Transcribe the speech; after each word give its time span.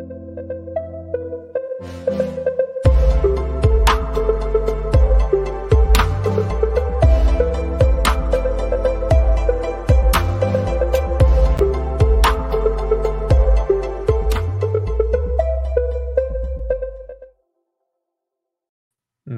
Thank 0.00 0.68
you. 0.68 0.79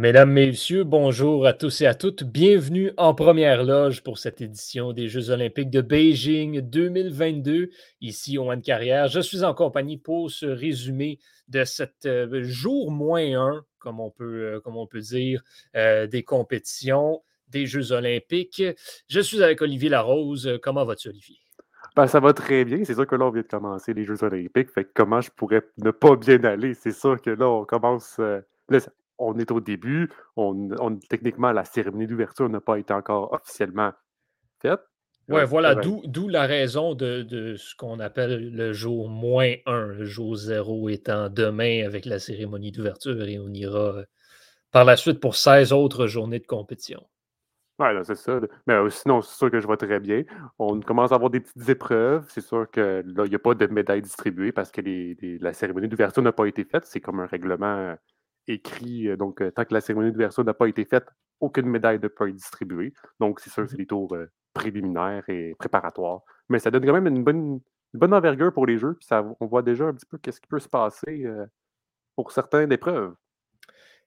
Mesdames, 0.03 0.33
Messieurs, 0.33 0.83
bonjour 0.83 1.47
à 1.47 1.53
tous 1.53 1.81
et 1.81 1.87
à 1.87 1.95
toutes. 1.95 2.25
Bienvenue 2.25 2.91
en 2.97 3.15
première 3.15 3.63
loge 3.63 4.03
pour 4.03 4.19
cette 4.19 4.41
édition 4.41 4.93
des 4.93 5.07
Jeux 5.07 5.31
olympiques 5.31 5.71
de 5.71 5.81
Beijing 5.81 6.61
2022, 6.61 7.71
ici 8.01 8.37
au 8.37 8.51
One 8.51 8.63
Carrière. 8.63 9.07
Je 9.07 9.21
suis 9.21 9.45
en 9.45 9.55
compagnie 9.55 9.99
pour 9.99 10.29
ce 10.29 10.47
résumé 10.47 11.21
de 11.47 11.63
cette 11.63 12.07
euh, 12.07 12.43
jour 12.43 12.91
moins 12.91 13.41
un, 13.41 13.65
comme 13.79 14.01
on 14.01 14.11
peut, 14.11 14.55
euh, 14.55 14.61
comme 14.61 14.77
on 14.77 14.89
peut 14.89 14.99
dire, 14.99 15.41
euh, 15.77 16.09
des 16.09 16.25
compétitions 16.25 17.23
des 17.47 17.67
Jeux 17.67 17.93
olympiques. 17.93 18.61
Je 19.07 19.21
suis 19.21 19.41
avec 19.41 19.63
Olivier 19.63 19.89
Larose. 19.89 20.59
Comment 20.65 20.85
vas-tu, 20.85 21.11
Olivier? 21.11 21.37
Ben, 21.95 22.09
ça 22.09 22.19
va 22.19 22.33
très 22.33 22.65
bien. 22.65 22.85
C'est 22.85 22.95
sûr 22.95 23.07
que 23.07 23.15
là, 23.15 23.27
on 23.27 23.31
vient 23.31 23.43
de 23.43 23.47
commencer 23.47 23.95
les 23.95 24.05
Jeux 24.05 24.25
olympiques. 24.25 24.73
Fait 24.73 24.85
comment 24.93 25.21
je 25.21 25.31
pourrais 25.31 25.63
ne 25.79 25.93
pas 25.93 26.17
bien 26.17 26.43
aller? 26.43 26.75
C'est 26.75 26.91
sûr 26.91 27.23
que 27.23 27.31
là, 27.31 27.49
on 27.49 27.65
commence 27.65 28.19
on 29.23 29.39
est 29.39 29.51
au 29.51 29.61
début. 29.61 30.11
On, 30.37 30.97
techniquement, 31.09 31.53
la 31.53 31.65
cérémonie 31.65 32.07
d'ouverture 32.07 32.49
n'a 32.49 32.61
pas 32.61 32.79
été 32.79 32.93
encore 32.93 33.33
officiellement 33.33 33.93
faite. 34.61 34.81
Oui, 35.29 35.41
voilà, 35.47 35.77
d'où 35.77 36.29
la 36.29 36.47
raison 36.47 36.95
de, 36.95 37.55
ce 37.57 37.75
qu'on 37.77 38.01
appelle 38.01 38.55
le 38.55 38.73
jour 38.73 39.09
moins 39.09 39.55
1, 39.67 39.87
le 39.87 40.05
jour 40.05 40.35
0 40.35 40.89
étant 40.89 41.29
demain 41.29 41.87
avec 41.87 42.07
la 42.07 42.19
cérémonie 42.19 42.73
d'ouverture 42.73 43.23
et 43.23 43.39
on 43.39 43.49
ira 43.49 43.97
euh, 43.97 44.05
par 44.73 44.85
la 44.85 44.97
suite 44.97 45.21
pour 45.21 45.37
16 45.37 45.73
autres 45.73 46.07
journées 46.07 46.41
de 46.41 46.47
compétition. 46.47 47.07
Oui, 47.79 47.87
c'est 48.05 48.17
ça. 48.17 48.41
Mais 48.67 48.75
euh, 48.75 48.91
sinon, 48.91 49.23
c'est 49.23 49.37
sûr 49.37 49.51
que 49.51 49.61
je 49.61 49.67
vois 49.67 49.77
très 49.77 50.01
bien. 50.01 50.25
On 50.59 50.81
commence 50.81 51.13
à 51.13 51.15
avoir 51.15 51.31
des 51.31 51.41
petites 51.41 51.69
épreuves. 51.69 52.27
C'est 52.29 52.43
sûr 52.43 52.71
que 52.71 53.03
là, 53.07 53.25
il 53.25 53.31
n'y 53.31 53.35
a 53.35 53.39
pas 53.39 53.55
de 53.55 53.67
médailles 53.67 54.03
distribuées 54.03 54.53
parce 54.53 54.71
que 54.71 54.83
la 55.43 55.53
cérémonie 55.53 55.89
d'ouverture 55.89 56.23
n'a 56.23 56.33
pas 56.33 56.47
été 56.47 56.65
faite. 56.65 56.85
C'est 56.85 57.01
comme 57.01 57.21
un 57.21 57.27
règlement 57.27 57.97
écrit. 58.49 59.17
Donc, 59.17 59.43
tant 59.55 59.65
que 59.65 59.75
la 59.75 59.81
cérémonie 59.81 60.13
d'ouverture 60.13 60.45
n'a 60.45 60.55
pas 60.55 60.67
été 60.67 60.85
faite, 60.85 61.07
aucune 61.41 61.67
médaille 61.67 61.99
ne 62.01 62.09
peut 62.09 62.29
être 62.29 62.35
distribuée. 62.35 62.93
Donc, 63.21 63.41
c'est 63.41 63.51
sûr, 63.51 63.69
c'est 63.69 63.75
mmh 63.75 63.79
des 63.79 63.87
tours 63.87 64.17
préliminaires 64.55 65.25
et 65.29 65.55
préparatoires. 65.59 66.23
Mais 66.49 66.59
ça 66.59 66.71
donne 66.71 66.85
quand 66.85 66.93
même 66.93 67.07
une 67.07 67.25
bonne, 67.25 67.61
bonne 67.95 68.15
envergure 68.15 68.53
pour 68.53 68.67
les 68.67 68.79
jeux. 68.79 68.95
Puis 68.95 69.07
ça, 69.07 69.25
on 69.41 69.47
voit 69.47 69.63
déjà 69.63 69.85
un 69.85 69.95
petit 69.95 70.07
peu 70.07 70.19
qu'est-ce 70.19 70.41
qui 70.41 70.49
peut 70.49 70.61
se 70.61 70.69
passer 70.69 71.27
pour 72.17 72.33
certaines 72.33 72.73
épreuves. 72.73 73.15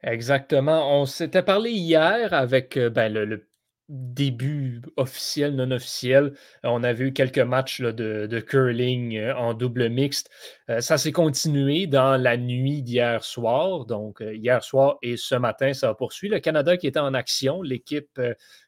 Exactement. 0.04 1.00
On 1.02 1.06
s'était 1.06 1.44
parlé 1.44 1.72
hier 1.72 2.34
avec 2.34 2.78
ben, 2.78 3.12
le, 3.12 3.48
début 3.90 4.82
officiel, 4.98 5.56
non 5.56 5.70
officiel. 5.72 6.34
On 6.64 6.84
avait 6.84 7.06
eu 7.06 7.14
quelques 7.14 7.40
matchs 7.40 7.82
de, 7.82 8.40
curling 8.40 9.18
euh, 9.18 9.36
en 9.36 9.54
double 9.54 9.90
mixte. 9.90 10.30
Euh, 10.70 10.82
ça 10.82 10.98
s'est 10.98 11.12
continué 11.12 11.86
dans 11.88 12.20
la 12.22 12.38
nuit 12.38 12.82
d'hier 12.82 13.24
soir. 13.24 13.86
Donc, 13.86 14.22
euh, 14.22 14.34
hier 14.34 14.64
soir 14.64 14.98
et 15.02 15.18
ce 15.18 15.36
matin, 15.36 15.74
ça 15.74 15.90
a 15.90 15.94
poursuivi. 15.94 16.34
Le 16.34 16.40
Canada 16.40 16.78
qui 16.78 16.88
était 16.88 17.00
en 17.00 17.14
action, 17.14 17.62
l'équipe 17.62 18.20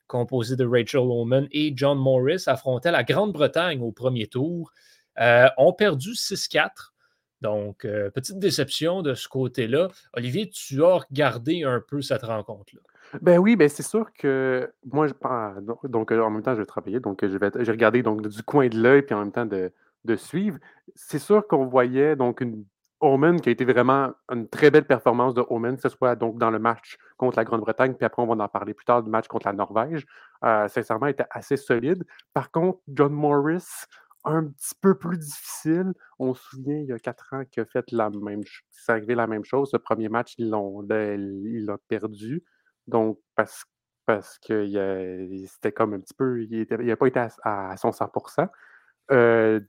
composée 0.07 0.55
de 0.55 0.65
Rachel 0.65 1.01
Oman 1.01 1.47
et 1.51 1.73
John 1.75 1.97
Morris 1.97 2.43
affrontait 2.47 2.91
la 2.91 3.03
Grande-Bretagne 3.03 3.81
au 3.81 3.91
premier 3.91 4.27
tour. 4.27 4.71
ont 5.19 5.73
perdu 5.73 6.11
6-4. 6.11 6.93
Donc, 7.41 7.85
petite 8.13 8.39
déception 8.39 9.01
de 9.01 9.13
ce 9.13 9.27
côté-là. 9.27 9.89
Olivier, 10.13 10.49
tu 10.49 10.83
as 10.83 10.97
regardé 10.97 11.63
un 11.63 11.81
peu 11.85 12.01
cette 12.01 12.23
rencontre-là? 12.23 12.81
Ben 13.21 13.37
oui, 13.37 13.55
ben 13.55 13.69
c'est 13.69 13.83
sûr 13.83 14.11
que 14.13 14.71
moi, 14.85 15.07
je, 15.07 15.13
donc, 15.87 16.11
euh, 16.11 16.21
en 16.21 16.29
même 16.29 16.43
temps, 16.43 16.55
je 16.55 16.63
travaillais, 16.63 16.99
donc 16.99 17.23
euh, 17.23 17.39
j'ai 17.59 17.71
regardé 17.71 18.03
donc, 18.03 18.27
du 18.27 18.43
coin 18.43 18.67
de 18.67 18.77
l'œil, 18.77 19.01
puis 19.01 19.15
en 19.15 19.19
même 19.19 19.31
temps 19.31 19.45
de, 19.45 19.71
suivre. 20.15 20.57
C'est 20.95 21.19
sûr 21.19 21.45
qu'on 21.47 21.65
voyait 21.65 22.15
donc 22.15 22.39
une 22.39 22.63
Omen 23.01 23.41
qui 23.41 23.49
a 23.49 23.51
été 23.51 23.65
vraiment 23.65 24.13
une 24.31 24.47
très 24.47 24.71
belle 24.71 24.85
performance 24.85 25.33
de 25.33 25.43
Omen, 25.49 25.75
que 25.75 25.81
ce 25.81 25.89
soit 25.89 26.15
donc 26.15 26.37
dans 26.37 26.49
le 26.49 26.59
match 26.59 26.97
contre 27.17 27.37
la 27.37 27.43
Grande-Bretagne, 27.43 27.93
puis 27.93 28.05
après 28.05 28.23
on 28.23 28.25
va 28.25 28.41
en 28.43 28.47
parler 28.47 28.73
plus 28.73 28.85
tard 28.85 29.03
du 29.03 29.09
match 29.09 29.27
contre 29.27 29.47
la 29.47 29.53
Norvège. 29.53 30.05
Euh, 30.43 30.67
sincèrement, 30.69 31.07
était 31.07 31.25
assez 31.29 31.57
solide. 31.57 32.05
Par 32.33 32.51
contre, 32.51 32.79
John 32.87 33.11
Morris, 33.11 33.65
un 34.23 34.45
petit 34.45 34.75
peu 34.81 34.95
plus 34.95 35.17
difficile. 35.17 35.93
On 36.19 36.33
se 36.33 36.43
souvient, 36.49 36.77
il 36.77 36.85
y 36.85 36.91
a 36.93 36.99
quatre 36.99 37.33
ans, 37.33 37.43
qu'il 37.49 37.63
a 37.63 37.65
fait 37.65 37.91
la 37.91 38.09
même 38.09 38.43
chose. 38.45 38.63
arrivé 38.87 39.15
la 39.15 39.27
même 39.27 39.43
chose. 39.43 39.71
Le 39.73 39.79
premier 39.79 40.09
match, 40.09 40.35
il 40.37 40.49
l'a 40.49 41.77
perdu. 41.87 42.43
Donc, 42.87 43.19
parce, 43.35 43.65
parce 44.05 44.39
que 44.39 44.65
c'était 45.47 45.71
comme 45.71 45.93
un 45.93 45.99
petit 45.99 46.13
peu. 46.13 46.41
Il 46.43 46.67
n'a 46.69 46.95
pas 46.95 47.07
été 47.07 47.25
à, 47.43 47.75
son 47.77 47.91
100 47.91 48.11
euh, 49.09 49.59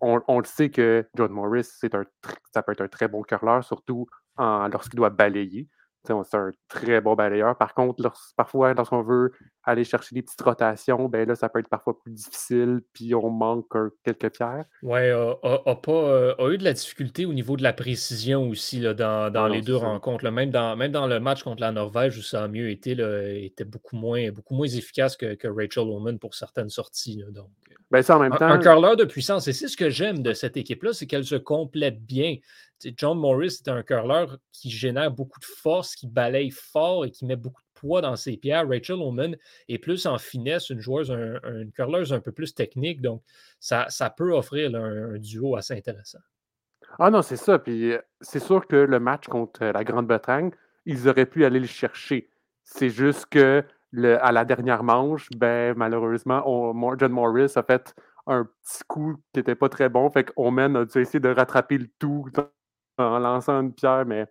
on, 0.00 0.20
on, 0.28 0.38
le 0.38 0.44
sait 0.44 0.70
que 0.70 1.06
John 1.16 1.32
Morris, 1.32 1.64
c'est 1.64 1.94
un, 1.94 2.04
ça 2.52 2.62
peut 2.62 2.72
être 2.72 2.82
un 2.82 2.88
très 2.88 3.08
bon 3.08 3.22
curleur, 3.22 3.64
surtout 3.64 4.06
lorsqu'il 4.38 4.96
doit 4.96 5.10
balayer. 5.10 5.68
C'est 6.06 6.36
un 6.36 6.50
très 6.68 7.00
bon 7.00 7.14
balayeur. 7.14 7.56
Par 7.56 7.72
contre, 7.72 8.12
parfois, 8.36 8.74
lorsqu'on 8.74 9.02
veut 9.02 9.32
aller 9.62 9.84
chercher 9.84 10.14
des 10.14 10.22
petites 10.22 10.40
rotations, 10.42 11.08
ben 11.08 11.26
là, 11.26 11.34
ça 11.34 11.48
peut 11.48 11.60
être 11.60 11.68
parfois 11.68 11.98
plus 11.98 12.12
difficile, 12.12 12.82
puis 12.92 13.14
on 13.14 13.30
manque 13.30 13.74
quelques 14.02 14.36
pierres. 14.36 14.66
Oui, 14.82 15.10
a, 15.10 15.74
pas, 15.76 15.92
euh, 15.92 16.34
a 16.38 16.50
eu 16.50 16.58
de 16.58 16.64
la 16.64 16.74
difficulté 16.74 17.24
au 17.24 17.32
niveau 17.32 17.56
de 17.56 17.62
la 17.62 17.72
précision 17.72 18.48
aussi 18.48 18.80
là, 18.80 18.92
dans, 18.92 19.48
les 19.48 19.62
deux 19.62 19.76
rencontres. 19.76 20.28
Même, 20.28 20.50
dans, 20.50 20.76
même 20.76 20.92
dans 20.92 21.06
le 21.06 21.20
match 21.20 21.42
contre 21.42 21.62
la 21.62 21.72
Norvège, 21.72 22.18
où 22.18 22.22
ça 22.22 22.44
a 22.44 22.48
mieux 22.48 22.68
été, 22.68 22.94
là, 22.94 23.22
était 23.32 23.64
beaucoup 23.64 23.96
moins, 23.96 24.30
beaucoup 24.30 24.54
moins 24.54 24.68
efficace 24.68 25.16
que, 25.16 25.36
Rachel 25.46 25.84
Woman 25.84 26.18
pour 26.18 26.34
certaines 26.34 26.70
sorties. 26.70 27.24
donc. 27.30 27.48
Ben, 27.90 28.02
ça, 28.02 28.16
en 28.16 28.20
même 28.20 28.32
temps... 28.32 28.46
un, 28.46 28.52
un 28.52 28.58
curleur 28.58 28.96
de 28.96 29.04
puissance. 29.04 29.46
Et 29.46 29.52
c'est 29.52 29.68
ce 29.68 29.76
que 29.76 29.88
j'aime 29.88 30.22
de 30.22 30.32
cette 30.32 30.56
équipe-là, 30.56 30.92
c'est 30.92 31.06
qu'elle 31.06 31.24
se 31.24 31.36
complète 31.36 32.04
bien. 32.04 32.36
John 32.96 33.18
Morris 33.18 33.60
est 33.64 33.68
un 33.68 33.82
curleur 33.82 34.38
qui 34.52 34.70
génère 34.70 35.10
beaucoup 35.10 35.40
de 35.40 35.44
force, 35.44 35.94
qui 35.94 36.06
balaye 36.06 36.50
fort 36.50 37.04
et 37.04 37.10
qui 37.10 37.24
met 37.24 37.36
beaucoup 37.36 37.60
de 37.60 37.80
poids 37.80 38.00
dans 38.00 38.16
ses 38.16 38.36
pierres. 38.36 38.68
Rachel 38.68 38.96
Oman 38.96 39.36
est 39.68 39.78
plus 39.78 40.06
en 40.06 40.18
finesse, 40.18 40.70
une 40.70 40.80
joueuse, 40.80 41.10
une 41.10 41.72
curleuse 41.72 42.12
un 42.12 42.20
peu 42.20 42.32
plus 42.32 42.54
technique. 42.54 43.00
Donc, 43.00 43.22
ça, 43.60 43.88
peut 44.16 44.32
offrir 44.32 44.74
un, 44.74 45.18
duo 45.18 45.56
assez 45.56 45.74
intéressant. 45.74 46.20
Ah 46.98 47.10
non, 47.10 47.22
c'est 47.22 47.36
ça. 47.36 47.58
Puis 47.58 47.92
c'est 48.20 48.40
sûr 48.40 48.66
que 48.66 48.76
le 48.76 49.00
match 49.00 49.26
contre 49.26 49.64
la 49.64 49.84
Grande-Bretagne, 49.84 50.50
ils 50.86 51.08
auraient 51.08 51.26
pu 51.26 51.44
aller 51.44 51.60
le 51.60 51.66
chercher. 51.66 52.30
C'est 52.62 52.90
juste 52.90 53.26
que 53.26 53.64
à 54.02 54.32
la 54.32 54.44
dernière 54.44 54.82
manche, 54.82 55.28
ben, 55.36 55.74
malheureusement, 55.76 56.42
John 56.98 57.12
Morris 57.12 57.52
a 57.56 57.62
fait 57.62 57.94
un 58.26 58.44
petit 58.44 58.82
coup 58.88 59.16
qui 59.32 59.40
n'était 59.40 59.54
pas 59.54 59.68
très 59.68 59.88
bon. 59.88 60.10
Fait 60.10 60.24
qu'Omen 60.24 60.76
a 60.76 60.84
dû 60.84 60.98
essayer 60.98 61.20
de 61.20 61.28
rattraper 61.28 61.78
le 61.78 61.88
tout 61.98 62.26
en 62.98 63.18
lançant 63.18 63.60
une 63.60 63.72
pierre, 63.72 64.04
mais 64.06 64.26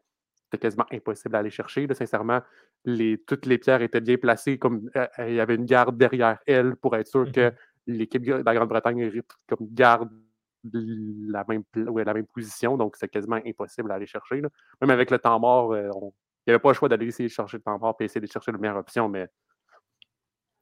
c'était 0.46 0.62
quasiment 0.62 0.85
impossible 0.91 1.34
d'aller 1.34 1.50
chercher. 1.50 1.88
sincèrement, 1.94 2.41
les, 2.85 3.18
toutes 3.25 3.46
les 3.46 3.57
pierres 3.57 3.81
étaient 3.81 4.01
bien 4.01 4.18
placées, 4.18 4.57
comme 4.57 4.90
euh, 4.96 5.07
euh, 5.19 5.29
il 5.29 5.35
y 5.35 5.40
avait 5.40 5.56
une 5.56 5.66
garde 5.66 5.97
derrière 5.97 6.40
elle 6.46 6.75
pour 6.75 6.96
être 6.96 7.07
sûr 7.07 7.31
que 7.31 7.50
mmh 7.50 7.56
l'équipe 7.85 8.24
de 8.24 8.35
la 8.35 8.56
Grande-Bretagne 8.56 9.12
comme 9.46 9.68
garde 9.74 10.09
la 10.72 11.44
même, 11.50 11.63
la 11.75 12.13
même 12.13 12.25
position, 12.28 12.78
donc 12.78 12.96
c'est 12.96 13.09
quasiment 13.09 13.41
impossible 13.46 13.90
d'aller 13.90 14.06
chercher. 14.06 14.41
Même 14.80 14.90
avec 14.90 15.12
le 15.12 15.19
temps 15.19 15.38
mort, 15.38 15.74
euh, 15.74 15.90
il 15.91 16.47
n'y 16.47 16.53
avait 16.53 16.59
pas 16.59 16.69
le 16.69 16.75
choix 16.75 16.88
d'aller 16.88 17.07
essayer 17.07 17.28
de 17.28 17.34
chercher 17.34 17.57
le 17.57 17.63
temps 17.63 17.78
mort 17.78 17.97
et 18.00 18.06
essayer 18.06 18.22
de 18.22 18.31
chercher 18.31 18.53
la 18.53 18.57
meilleure 18.57 18.78
option, 18.78 19.09
mais 19.09 19.28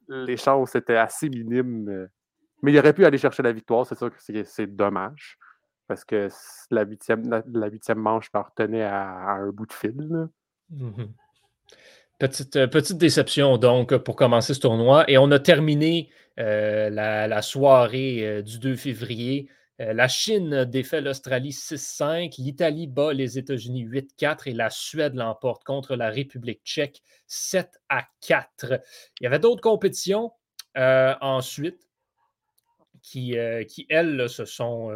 les 0.08 0.36
chances 0.36 0.74
étaient 0.74 0.96
assez 0.96 1.28
minimes. 1.28 2.08
Mais 2.62 2.72
il 2.72 2.78
aurait 2.80 2.92
pu 2.92 3.04
aller 3.04 3.18
chercher 3.18 3.44
la 3.44 3.52
victoire, 3.52 3.86
c'est 3.86 3.94
sûr 3.96 4.10
que 4.10 4.42
c'est 4.42 4.66
dommage 4.66 5.38
parce 5.86 6.04
que 6.04 6.28
la 6.70 6.84
huitième, 6.84 7.28
la, 7.28 7.94
manche 7.94 8.30
tenait 8.56 8.82
à, 8.82 9.32
un 9.32 9.50
bout 9.50 9.66
de 9.66 9.72
fil. 9.72 10.28
Mmh 10.70 11.04
petite, 12.22 12.54
euh, 12.54 12.66
petite 12.68 12.98
déception 12.98 13.58
donc 13.58 13.96
pour 13.96 14.14
commencer 14.16 14.54
ce 14.54 14.60
tournoi. 14.60 15.04
Et 15.10 15.18
on 15.18 15.30
a 15.32 15.40
terminé 15.40 16.10
euh, 16.38 16.88
la, 16.90 17.42
soirée 17.42 18.24
euh, 18.24 18.42
du 18.42 18.58
2 18.58 18.76
février. 18.76 19.48
la 19.78 20.06
Chine 20.06 20.64
défait 20.64 21.00
l'Australie 21.00 21.50
6-5, 21.50 22.34
l'Italie 22.38 22.86
bat 22.86 23.12
les 23.12 23.38
États-Unis 23.38 23.84
8-4 23.84 24.48
et 24.48 24.52
la 24.52 24.70
Suède 24.70 25.14
l'emporte 25.14 25.64
contre 25.64 25.96
la 25.96 26.10
République 26.10 26.60
tchèque 26.64 27.02
7 27.26 27.80
4. 28.20 28.80
Il 29.20 29.24
y 29.24 29.26
avait 29.26 29.40
d'autres 29.40 29.60
compétitions 29.60 30.30
ensuite 30.76 31.88
qui 33.02 33.34
elles, 33.88 34.28
se 34.28 34.44
sont 34.44 34.92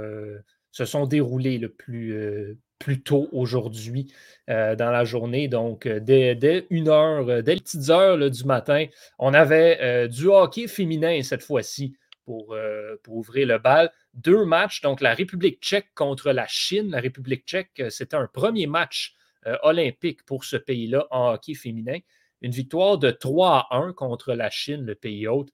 se 0.77 0.85
sont 0.85 1.07
déroulés 1.07 1.57
le 1.57 1.71
plus, 1.71 2.13
euh, 2.13 2.59
plus 2.79 3.03
tôt 3.03 3.31
aujourd'hui 3.33 4.13
euh, 4.51 4.77
dans 4.77 4.91
la 4.91 5.07
journée. 5.07 5.49
Donc, 5.49 5.87
euh, 5.87 6.01
dès, 6.01 6.67
une 6.69 6.89
heure, 6.89 7.43
dès 7.43 7.55
les 7.55 7.61
petites 7.63 7.89
heures 7.89 8.31
du 8.31 8.45
matin, 8.45 8.85
on 9.19 9.33
avait 9.33 10.07
du 10.09 10.27
hockey 10.27 10.69
féminin 10.69 11.23
cette 11.23 11.43
fois-ci 11.43 11.97
pour, 12.27 12.55
pour 13.03 13.17
ouvrir 13.17 13.47
le 13.47 13.59
bal. 13.59 13.91
deux 14.13 14.45
matchs. 14.45 14.83
Donc, 14.83 15.01
la 15.01 15.15
République 15.15 15.63
tchèque 15.63 15.95
contre 15.95 16.31
la 16.31 16.47
Chine. 16.47 16.91
La 16.91 17.01
République 17.01 17.47
tchèque, 17.47 17.83
c'était 17.89 18.17
un 18.17 18.27
premier 18.27 18.67
match 18.67 19.15
olympique 19.63 20.25
pour 20.27 20.45
ce 20.45 20.57
pays-là 20.57 21.07
en 21.11 21.33
hockey 21.33 21.55
féminin. 21.55 22.01
Une 22.43 22.51
victoire 22.51 22.99
de 22.99 23.11
3 23.11 23.69
à 23.71 23.77
1 23.77 23.95
contre 23.95 24.35
la 24.35 24.51
Chine, 24.51 24.85
le 24.85 24.95
pays 24.95 25.27
hôte, 25.27 25.53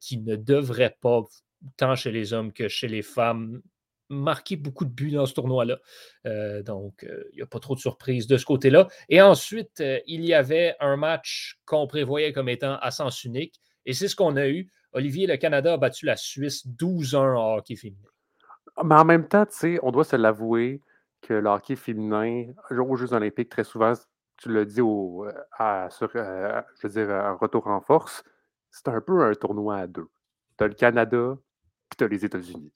qui 0.00 0.18
ne 0.18 0.34
devrait 0.34 0.96
pas, 1.00 1.22
tant 1.76 1.94
chez 1.94 2.10
les 2.10 2.32
hommes 2.32 2.52
que 2.52 2.66
chez 2.66 2.88
les 2.88 3.02
femmes, 3.02 3.62
marqué 4.08 4.56
beaucoup 4.56 4.84
de 4.84 4.90
buts 4.90 5.12
dans 5.12 5.26
ce 5.26 5.34
tournoi-là. 5.34 5.78
Euh, 6.26 6.62
donc, 6.62 7.04
euh, 7.04 7.24
il 7.32 7.36
n'y 7.36 7.42
a 7.42 7.46
pas 7.46 7.58
trop 7.58 7.74
de 7.74 7.80
surprises 7.80 8.26
de 8.26 8.36
ce 8.36 8.44
côté-là. 8.44 8.88
Et 9.08 9.20
ensuite, 9.20 9.80
euh, 9.80 10.00
il 10.06 10.24
y 10.24 10.34
avait 10.34 10.74
un 10.80 10.96
match 10.96 11.58
qu'on 11.64 11.86
prévoyait 11.86 12.32
comme 12.32 12.48
étant 12.48 12.76
à 12.80 12.90
sens 12.90 13.24
unique. 13.24 13.60
Et 13.84 13.92
c'est 13.92 14.08
ce 14.08 14.16
qu'on 14.16 14.36
a 14.36 14.48
eu. 14.48 14.70
Olivier, 14.92 15.26
le 15.26 15.36
Canada 15.36 15.74
a 15.74 15.76
battu 15.76 16.06
la 16.06 16.16
Suisse 16.16 16.66
12-1 16.66 17.36
en 17.36 17.56
hockey 17.56 17.76
féminin. 17.76 18.08
Ah, 18.76 18.84
mais 18.84 18.94
en 18.94 19.04
même 19.04 19.28
temps, 19.28 19.46
tu 19.46 19.56
sais, 19.56 19.78
on 19.82 19.90
doit 19.90 20.04
se 20.04 20.16
l'avouer 20.16 20.80
que 21.22 21.34
le 21.34 21.48
hockey 21.48 21.76
féminin, 21.76 22.46
aux 22.70 22.96
Jeux 22.96 23.12
olympiques, 23.12 23.48
très 23.48 23.64
souvent, 23.64 23.92
tu 24.36 24.50
le 24.50 24.66
dis 24.66 24.80
au, 24.80 25.26
je 25.58 26.82
veux 26.82 26.88
dire, 26.88 27.10
un 27.10 27.34
retour 27.34 27.66
en 27.68 27.80
force, 27.80 28.22
c'est 28.70 28.88
un 28.88 29.00
peu 29.00 29.24
un 29.24 29.34
tournoi 29.34 29.78
à 29.78 29.86
deux. 29.86 30.08
Tu 30.58 30.64
as 30.64 30.68
le 30.68 30.74
Canada, 30.74 31.36
puis 31.88 31.96
tu 31.96 32.04
as 32.04 32.08
les 32.08 32.24
États-Unis. 32.24 32.72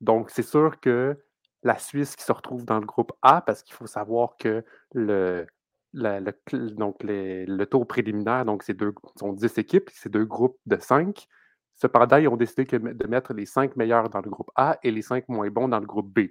Donc, 0.00 0.30
c'est 0.30 0.42
sûr 0.42 0.80
que 0.80 1.16
la 1.62 1.78
Suisse 1.78 2.16
qui 2.16 2.24
se 2.24 2.32
retrouve 2.32 2.64
dans 2.64 2.78
le 2.78 2.86
groupe 2.86 3.12
A, 3.22 3.40
parce 3.42 3.62
qu'il 3.62 3.74
faut 3.74 3.86
savoir 3.86 4.36
que 4.38 4.64
le, 4.94 5.46
donc 5.94 6.96
le 7.02 7.64
tour 7.64 7.86
préliminaire, 7.86 8.44
donc 8.44 8.62
c'est 8.62 8.74
deux, 8.74 8.94
sont 9.16 9.32
10 9.32 9.58
équipes, 9.58 9.90
c'est 9.92 10.10
deux 10.10 10.24
groupes 10.24 10.58
de 10.66 10.78
5. 10.78 11.26
Cependant, 11.74 12.16
ils 12.16 12.28
ont 12.28 12.36
décidé 12.36 12.64
de 12.64 13.06
mettre 13.06 13.32
les 13.34 13.46
5 13.46 13.76
meilleurs 13.76 14.10
dans 14.10 14.20
le 14.20 14.30
groupe 14.30 14.50
A 14.56 14.78
et 14.82 14.90
les 14.90 15.02
5 15.02 15.28
moins 15.28 15.48
bons 15.50 15.68
dans 15.68 15.80
le 15.80 15.86
groupe 15.86 16.12
B. 16.12 16.28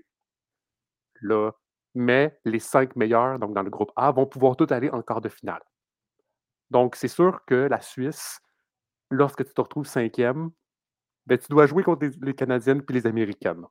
Là, 1.22 1.52
mais 1.96 2.38
les 2.46 2.60
5 2.60 2.96
meilleurs, 2.96 3.40
donc 3.40 3.54
dans 3.54 3.64
le 3.64 3.70
groupe 3.70 3.92
A, 3.96 4.12
vont 4.12 4.26
pouvoir 4.28 4.56
tous 4.56 4.72
aller 4.72 4.90
en 4.90 5.02
quart 5.02 5.22
de 5.22 5.30
finale. 5.30 5.62
Donc, 6.70 6.96
c'est 6.96 7.08
sûr 7.08 7.46
que 7.46 7.56
la 7.56 7.82
Suisse, 7.82 8.40
lorsque 9.10 9.46
tu 9.46 9.54
te 9.54 9.62
retrouves 9.62 9.88
cinquième, 9.88 10.52
ben, 11.28 11.38
tu 11.38 11.48
dois 11.50 11.68
jouer 11.68 11.84
contre 11.84 12.10
les, 12.22 12.34
Canadiennes 12.34 12.82
puis 12.82 12.96
les 12.96 13.06
Américaines. 13.06 13.66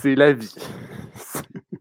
C'est 0.00 0.16
la 0.16 0.32
vie. 0.32 0.52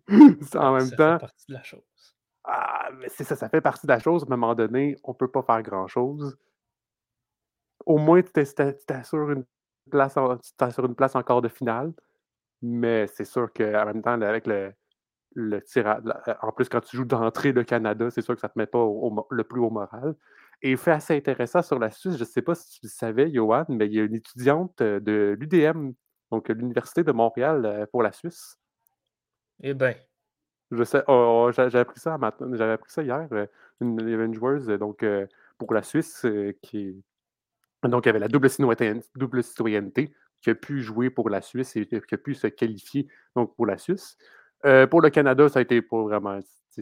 en 0.56 0.76
même 0.76 0.92
temps. 0.92 1.18
Ça 1.18 1.20
fait 1.20 1.20
partie 1.20 1.46
de 1.48 1.54
la 1.54 1.64
chose. 1.64 2.14
Ah, 2.44 2.90
mais 3.00 3.10
c'est 3.10 3.24
ça, 3.24 3.36
ça 3.36 3.50
fait 3.50 3.62
partie 3.62 3.88
de 3.88 3.92
la 3.92 3.98
chose. 3.98 4.22
À 4.22 4.26
un 4.28 4.38
moment 4.38 4.54
donné, 4.54 4.98
on 5.04 5.14
ne 5.14 5.18
peut 5.18 5.32
pas 5.32 5.42
faire 5.42 5.64
grand-chose. 5.64 6.38
Au 7.88 7.98
moins, 7.98 8.22
tu 8.22 8.32
t'assures 8.86 9.32
une 9.32 9.46
place, 9.90 10.16
en, 10.16 10.38
une 10.84 10.96
place 10.96 11.16
encore 11.16 11.42
de 11.42 11.48
finale. 11.48 11.92
Mais 12.62 13.08
c'est 13.08 13.26
sûr 13.26 13.52
qu'en 13.52 13.86
même 13.86 14.04
temps, 14.04 14.22
avec 14.22 14.46
le, 14.46 14.74
le 15.34 15.60
tir, 15.64 16.02
en 16.44 16.52
plus, 16.52 16.70
quand 16.70 16.82
tu 16.82 16.98
joues 16.98 17.06
d'entrée 17.06 17.52
le 17.52 17.64
Canada, 17.64 18.12
c'est 18.12 18.22
sûr 18.22 18.36
que 18.36 18.42
ça 18.42 18.48
ne 18.48 18.54
te 18.54 18.60
met 18.60 18.68
pas 18.68 18.86
le 19.32 19.44
plus 19.44 19.60
haut 19.60 19.72
moral. 19.72 20.16
Et 20.62 20.76
fait 20.76 20.92
assez 20.92 21.16
intéressant 21.16 21.62
sur 21.62 21.80
la 21.80 21.90
Suisse, 21.90 22.16
je 22.16 22.20
ne 22.20 22.26
sais 22.26 22.42
pas 22.42 22.54
si 22.54 22.70
tu 22.70 22.80
le 22.84 22.90
savais, 22.90 23.32
Johan, 23.32 23.66
mais 23.70 23.86
il 23.86 23.94
y 23.94 24.00
a 24.00 24.04
une 24.04 24.16
étudiante 24.16 24.82
euh, 24.82 25.00
de 25.00 25.38
l'UDM, 25.40 25.92
donc 26.32 26.50
l'Université 26.50 27.04
de 27.04 27.14
Montréal 27.14 27.66
euh, 27.66 27.86
pour 27.86 28.04
la 28.04 28.12
Suisse. 28.12 28.58
Eh 29.64 29.74
bien. 29.74 29.96
Je 30.72 30.84
sais, 30.84 31.02
oh, 31.08 31.48
oh, 31.48 31.52
j'ai 31.52 31.80
appris 31.80 32.00
ça 32.00 32.18
j'avais 32.52 32.74
appris 32.74 32.92
ça 32.92 33.04
hier. 33.04 33.28
Euh, 33.32 33.48
une, 33.80 34.00
il 34.02 34.10
y 34.10 34.14
avait 34.14 34.26
une 34.26 34.34
joueuse 34.34 34.68
donc, 34.68 35.04
pour 35.58 35.74
la 35.74 35.82
Suisse 35.82 36.28
qui 36.62 37.02
donc 37.82 38.06
avait 38.06 38.20
la 38.20 38.28
double 38.28 38.50
citoyenneté, 38.50 39.02
double 39.16 39.42
citoyenneté 39.42 40.14
qui 40.42 40.50
a 40.50 40.56
pu 40.56 40.82
jouer 40.82 41.10
pour 41.10 41.30
la 41.30 41.42
Suisse 41.42 41.76
et 41.76 41.88
qui 41.88 41.96
a 41.96 42.18
pu 42.18 42.36
se 42.36 42.48
qualifier 42.48 43.08
donc, 43.36 43.56
pour 43.56 43.66
la 43.66 43.78
Suisse. 43.78 44.18
pour 44.62 45.02
le 45.02 45.10
Canada, 45.10 45.50
ça 45.50 45.60
a 45.60 45.62
été 45.62 45.82
pas 45.82 46.04
vraiment, 46.04 46.40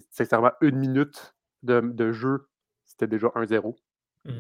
sincèrement, 0.09 0.51
une 0.61 0.77
minute 0.77 1.35
de, 1.63 1.79
de 1.79 2.11
jeu 2.11 2.47
c'était 2.97 3.07
déjà 3.07 3.27
1-0. 3.27 3.75
Mmh. 4.25 4.31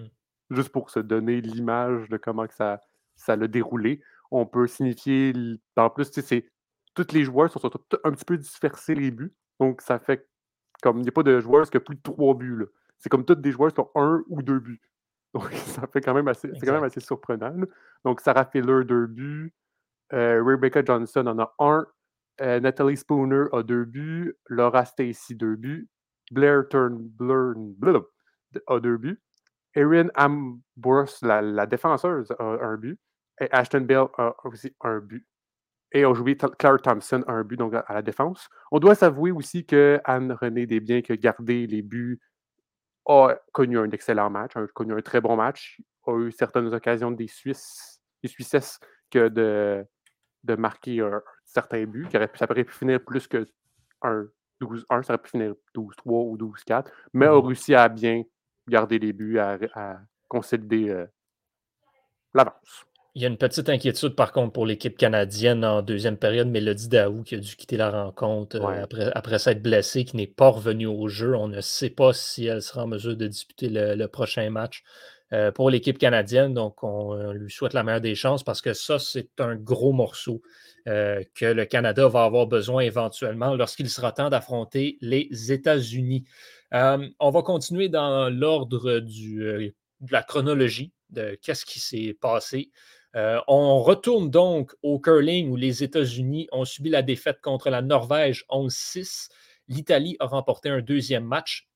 Juste 0.49 0.69
pour 0.69 0.89
se 0.89 0.99
donner 0.99 1.41
l'image 1.41 2.09
de 2.09 2.17
comment 2.17 2.47
que 2.47 2.53
ça, 2.53 2.81
ça 3.15 3.35
l'a 3.35 3.47
déroulé. 3.47 4.01
On 4.31 4.45
peut 4.45 4.67
signifier, 4.67 5.33
en 5.75 5.89
plus, 5.89 6.09
c'est 6.11 6.49
tous 6.93 7.13
les 7.13 7.23
joueurs 7.23 7.51
sont, 7.51 7.69
un 8.03 8.11
petit 8.11 8.25
peu 8.25 8.37
dispersés 8.37 8.95
les 8.95 9.11
buts. 9.11 9.33
Donc, 9.59 9.81
ça 9.81 9.99
fait 9.99 10.27
comme 10.81 10.97
il 10.99 11.03
n'y 11.03 11.09
a 11.09 11.11
pas 11.11 11.23
de 11.23 11.39
joueurs 11.39 11.69
qui 11.69 11.77
ont 11.77 11.81
plus 11.81 11.95
de 11.95 12.01
trois 12.01 12.33
buts. 12.33 12.65
C'est 12.97 13.09
comme 13.09 13.25
tous 13.25 13.35
des 13.35 13.51
joueurs 13.51 13.73
qui 13.73 13.79
ont 13.79 13.91
un 13.95 14.23
ou 14.27 14.41
deux 14.41 14.59
buts. 14.59 14.81
Donc, 15.33 15.51
ça 15.53 15.85
fait 15.87 16.01
quand 16.01 16.13
même 16.13 16.27
assez, 16.27 16.49
c'est 16.55 16.65
quand 16.65 16.73
même 16.73 16.83
assez 16.83 16.99
surprenant. 16.99 17.53
Donc, 18.03 18.21
Sarah 18.21 18.45
Filler, 18.45 18.83
deux 18.85 19.05
buts. 19.05 19.53
Euh, 20.13 20.41
Rebecca 20.43 20.83
Johnson 20.83 21.27
en 21.27 21.37
a 21.39 21.53
un. 21.59 21.85
Euh, 22.41 22.59
Natalie 22.59 22.97
Spooner 22.97 23.45
a 23.51 23.61
deux 23.61 23.85
buts. 23.85 24.33
Laura 24.47 24.85
Stacy, 24.85 25.35
deux 25.35 25.55
buts. 25.55 25.87
Blair 26.31 26.67
Turnbull, 26.69 28.01
a 28.67 28.79
deux 28.79 28.97
buts. 28.97 29.21
Erin 29.75 30.07
Ambrose, 30.15 31.19
la, 31.21 31.41
la, 31.41 31.65
défenseuse, 31.65 32.31
a 32.39 32.43
un 32.43 32.77
but. 32.77 32.99
Et 33.39 33.47
Ashton 33.51 33.81
Bell 33.81 34.05
a 34.17 34.35
aussi 34.43 34.75
un 34.81 34.99
but. 34.99 35.25
Et 35.91 36.03
a 36.03 36.13
joué 36.13 36.35
Claire 36.35 36.81
Thompson 36.81 37.23
a 37.27 37.31
un 37.31 37.43
but 37.43 37.57
donc 37.57 37.73
à 37.73 37.93
la 37.93 38.01
défense. 38.01 38.49
On 38.71 38.79
doit 38.79 38.95
s'avouer 38.95 39.31
aussi 39.31 39.65
que 39.65 40.01
Anne-Renée 40.03 40.65
Desbiens, 40.65 41.01
qui 41.01 41.13
a 41.13 41.17
gardé 41.17 41.67
les 41.67 41.81
buts, 41.81 42.19
a 43.07 43.35
connu 43.53 43.77
un 43.79 43.89
excellent 43.91 44.29
match, 44.29 44.57
a 44.57 44.67
connu 44.67 44.93
un 44.93 45.01
très 45.01 45.21
bon 45.21 45.35
match, 45.37 45.79
a 46.07 46.17
eu 46.17 46.31
certaines 46.31 46.73
occasions 46.73 47.11
des 47.11 47.27
Suisses, 47.27 48.01
des 48.21 48.29
Suissesses 48.29 48.79
que 49.09 49.29
de, 49.29 49.85
de 50.43 50.55
marquer 50.55 50.99
un, 51.01 51.21
certain 51.45 51.85
but. 51.85 52.09
Qui 52.09 52.17
aurait, 52.17 52.29
ça 52.35 52.47
aurait 52.49 52.63
pu 52.63 52.73
finir 52.73 52.99
plus 53.03 53.27
que 53.27 53.45
un 54.01 54.27
12-1, 54.61 55.03
ça 55.03 55.13
aurait 55.13 55.21
pu 55.21 55.29
finir 55.29 55.53
12-3 55.75 55.91
ou 56.05 56.37
12-4, 56.37 56.87
mais 57.13 57.25
a 57.25 57.29
mm-hmm. 57.29 57.45
réussi 57.45 57.75
à 57.75 57.87
bien 57.87 58.23
garder 58.67 58.99
les 58.99 59.13
buts, 59.13 59.39
à, 59.39 59.57
consolider 60.27 60.89
euh, 60.89 61.05
l'avance. 62.33 62.85
Il 63.15 63.21
y 63.23 63.25
a 63.25 63.29
une 63.29 63.37
petite 63.37 63.69
inquiétude, 63.69 64.15
par 64.15 64.31
contre, 64.31 64.53
pour 64.53 64.65
l'équipe 64.65 64.95
canadienne 64.95 65.65
en 65.65 65.81
deuxième 65.81 66.17
période. 66.17 66.47
Mélodie 66.49 66.87
Daou 66.87 67.23
qui 67.23 67.35
a 67.35 67.39
dû 67.39 67.55
quitter 67.55 67.77
la 67.77 67.89
rencontre 67.89 68.57
euh, 68.57 68.83
après, 68.83 69.11
après 69.15 69.39
s'être 69.39 69.63
blessée, 69.63 70.05
qui 70.05 70.17
n'est 70.17 70.27
pas 70.27 70.49
revenue 70.49 70.85
au 70.85 71.07
jeu. 71.07 71.35
On 71.35 71.47
ne 71.47 71.61
sait 71.61 71.89
pas 71.89 72.13
si 72.13 72.45
elle 72.45 72.61
sera 72.61 72.83
en 72.83 72.87
mesure 72.87 73.15
de 73.15 73.27
disputer 73.27 73.69
le, 73.71 74.05
prochain 74.07 74.47
match 74.51 74.83
euh, 75.33 75.51
pour 75.51 75.71
l'équipe 75.71 75.97
canadienne. 75.97 76.53
Donc, 76.53 76.83
on, 76.83 77.31
lui 77.31 77.49
souhaite 77.49 77.73
la 77.73 77.83
meilleure 77.83 78.01
des 78.01 78.13
chances 78.15 78.43
parce 78.43 78.61
que 78.61 78.73
ça, 78.73 78.99
c'est 78.99 79.39
un 79.39 79.55
gros 79.55 79.93
morceau 79.93 80.41
que 80.85 81.45
le 81.45 81.65
Canada 81.65 82.07
va 82.07 82.23
avoir 82.23 82.47
besoin 82.47 82.81
éventuellement 82.81 83.53
lorsqu'il 83.55 83.89
sera 83.89 84.13
temps 84.13 84.29
d'affronter 84.29 84.97
les 85.01 85.51
États-Unis. 85.51 86.23
Euh, 86.73 87.09
on 87.19 87.29
va 87.29 87.41
continuer 87.41 87.89
dans 87.89 88.29
l'ordre 88.29 88.89
euh, 88.89 89.01
de 89.01 90.11
la 90.11 90.23
chronologie 90.23 90.91
de 91.09 91.37
qu'est-ce 91.41 91.65
qui 91.65 91.79
s'est 91.79 92.17
passé. 92.19 92.71
Euh, 93.15 93.39
on 93.47 93.79
retourne 93.79 94.29
donc 94.29 94.75
au 94.83 94.99
curling 94.99 95.49
où 95.49 95.55
les 95.55 95.83
États-Unis 95.83 96.47
ont 96.51 96.65
subi 96.65 96.89
la 96.89 97.01
défaite 97.01 97.39
contre 97.41 97.69
la 97.69 97.81
Norvège 97.81 98.45
11-6. 98.49 99.29
L'Italie 99.69 100.17
a 100.19 100.27
remporté 100.27 100.69
un 100.69 100.81
deuxième 100.81 101.23
match 101.23 101.67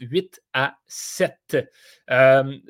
8 0.00 0.42
à 0.52 0.78
7. 0.86 1.58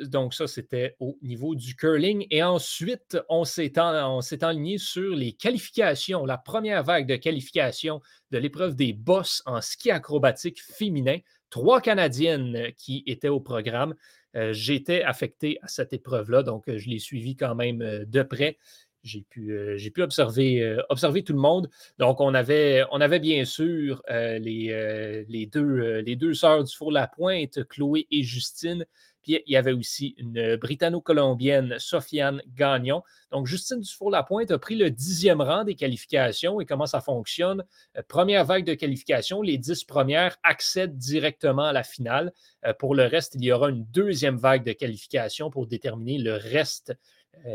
donc 0.03 0.35
ça, 0.35 0.47
c'était 0.47 0.97
au 1.01 1.17
niveau 1.23 1.55
du 1.55 1.75
curling. 1.75 2.27
Et 2.31 2.43
ensuite, 2.43 3.19
on 3.29 3.45
s'est 3.45 3.79
enligné 3.79 4.79
sur 4.79 5.15
les 5.15 5.33
qualifications, 5.33 6.25
la 6.25 6.39
première 6.39 6.83
vague 6.83 7.07
de 7.07 7.17
qualification 7.17 8.01
de 8.31 8.39
l'épreuve 8.39 8.77
des 8.77 8.93
bosses 8.93 9.43
en 9.47 9.61
ski 9.61 9.91
acrobatique 9.91 10.63
féminin. 10.63 11.19
Trois 11.51 11.81
Canadiennes 11.81 12.73
qui 12.77 13.03
étaient 13.07 13.29
au 13.29 13.41
programme. 13.41 13.95
Euh, 14.37 14.53
j'étais 14.53 15.03
affecté 15.03 15.59
à 15.63 15.69
cette 15.69 15.93
épreuve-là, 15.93 16.43
donc 16.43 16.69
euh, 16.69 16.79
je 16.79 16.89
l'ai 16.89 16.99
suivi 16.99 17.35
quand 17.35 17.55
même 17.55 17.81
euh, 17.81 18.05
de 18.05 18.23
près 18.23 18.59
j'ai 19.03 19.23
pu, 19.23 19.55
j'ai 19.77 19.91
pu 19.91 20.03
observer, 20.03 20.77
observer, 20.89 21.23
tout 21.23 21.33
le 21.33 21.39
monde. 21.39 21.69
Donc, 21.99 22.21
on 22.21 22.35
avait, 22.35 22.85
on 22.93 23.01
avait 23.01 23.21
bien 23.21 23.45
sûr 23.45 24.03
les, 24.09 25.25
les, 25.29 25.47
deux, 25.47 26.01
les 26.01 26.17
deux 26.17 26.35
sœurs 26.35 26.65
du 26.65 26.75
Four-la-Pointe, 26.75 27.65
Chloé 27.69 28.07
et 28.11 28.23
Justine, 28.23 28.85
il 29.29 29.43
y 29.47 29.57
avait 29.57 29.73
aussi 29.73 30.15
une 30.17 30.57
Britanno-Colombienne, 30.57 31.77
Sofiane 31.79 32.43
Gagnon. 32.55 33.03
Donc, 33.31 33.47
Justine 33.47 33.81
Dufour-Lapointe 33.81 34.51
a 34.51 34.59
pris 34.59 34.77
le 34.77 34.91
dixième 34.91 35.41
rang 35.41 35.65
des 35.65 35.75
qualifications 35.75 36.61
et 36.61 36.67
comment 36.67 36.87
ça 36.87 37.01
fonctionne? 37.01 37.65
Euh, 37.97 38.03
première 38.07 38.45
vague 38.45 38.65
de 38.65 38.75
qualification, 38.75 39.43
les 39.43 39.59
dix 39.59 39.85
premières 39.85 40.37
accèdent 40.43 40.97
directement 40.97 41.65
à 41.65 41.73
la 41.73 41.83
finale. 41.83 42.33
Euh, 42.65 42.73
pour 42.73 42.95
le 42.95 43.05
reste, 43.05 43.35
il 43.35 43.45
y 43.45 43.53
aura 43.53 43.69
une 43.69 43.85
deuxième 43.85 44.39
vague 44.39 44.65
de 44.65 44.73
qualification 44.73 45.51
pour 45.51 45.67
déterminer 45.67 46.19
le 46.19 46.35
reste 46.35 46.91
euh, 46.91 46.95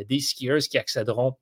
des 0.07 0.19
skieurs 0.19 0.61
qui 0.61 0.77
accéderont 0.77 1.35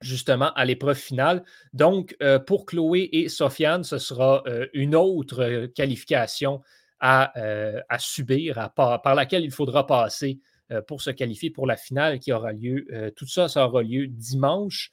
justement 0.00 0.52
à 0.54 0.64
l'épreuve 0.64 0.96
finale. 0.96 1.44
Donc, 1.72 2.16
pour 2.46 2.66
Chloé 2.66 3.08
et 3.12 3.28
Sofiane, 3.28 3.84
ce 3.84 3.98
sera 3.98 4.42
une 4.72 4.94
autre 4.94 5.66
qualification 5.74 6.60
euh, 7.02 7.80
à, 7.88 7.98
subir, 7.98 8.70
par 8.76 9.14
laquelle 9.14 9.42
il 9.42 9.50
faudra 9.50 9.86
passer 9.86 10.40
pour 10.86 11.02
se 11.02 11.10
qualifier 11.10 11.50
pour 11.50 11.66
la 11.66 11.76
finale 11.76 12.18
qui 12.18 12.32
aura 12.32 12.52
lieu. 12.52 12.86
tout 13.16 13.26
ça, 13.26 13.48
ça 13.48 13.66
aura 13.66 13.82
lieu 13.82 14.06
dimanche. 14.06 14.90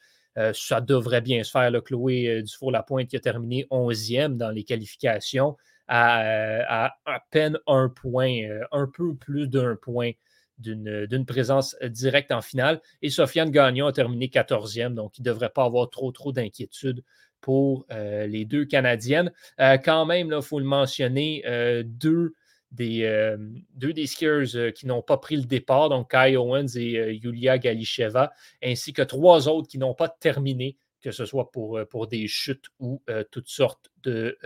ça 0.53 0.81
devrait 0.81 1.21
bien 1.21 1.43
se 1.43 1.51
faire. 1.51 1.71
Chloé 1.83 2.41
Dufour-Lapointe 2.43 3.07
qui 3.07 3.15
a 3.15 3.19
terminé 3.19 3.67
11e 3.71 4.37
dans 4.37 4.49
les 4.49 4.63
qualifications 4.63 5.55
à, 5.87 6.85
à, 7.05 7.19
peine 7.31 7.57
un 7.67 7.89
point, 7.89 8.41
un 8.71 8.87
peu 8.87 9.15
plus 9.15 9.47
d'un 9.47 9.75
point 9.75 10.11
d'une 10.59 11.25
présence 11.25 11.75
directe 11.83 12.31
en 12.31 12.41
finale. 12.41 12.81
Et 13.01 13.09
Sofiane 13.09 13.49
Gagnon 13.49 13.87
a 13.87 13.93
terminé 13.93 14.27
14e, 14.27 14.93
donc 14.93 15.17
il 15.17 15.21
ne 15.21 15.25
devrait 15.25 15.49
pas 15.49 15.63
avoir 15.63 15.89
trop, 15.89 16.11
trop 16.11 16.31
d'inquiétude 16.31 17.03
pour 17.41 17.85
les 17.89 18.45
deux 18.45 18.65
Canadiennes. 18.65 19.31
quand 19.57 20.05
même, 20.05 20.33
il 20.35 20.41
faut 20.41 20.59
le 20.59 20.65
mentionner, 20.65 21.43
deux 21.85 22.33
des, 22.71 23.35
deux 23.75 23.93
des 23.93 24.07
skiers 24.07 24.73
qui 24.75 24.85
n'ont 24.85 25.01
pas 25.01 25.17
pris 25.17 25.37
le 25.37 25.45
départ, 25.45 25.89
donc 25.89 26.11
Kai 26.11 26.35
Owens 26.35 26.75
et 26.75 27.13
Yulia 27.23 27.57
Galicheva, 27.57 28.31
ainsi 28.63 28.93
que 28.93 29.01
trois 29.01 29.47
autres 29.47 29.67
qui 29.67 29.77
n'ont 29.77 29.95
pas 29.95 30.09
terminé, 30.09 30.77
que 31.01 31.11
ce 31.11 31.25
soit 31.25 31.49
pour, 31.51 31.79
pour 31.89 32.07
des 32.07 32.27
chutes 32.27 32.65
ou 32.79 33.01
toutes 33.31 33.47
sortes 33.47 33.89
de, 34.03 34.37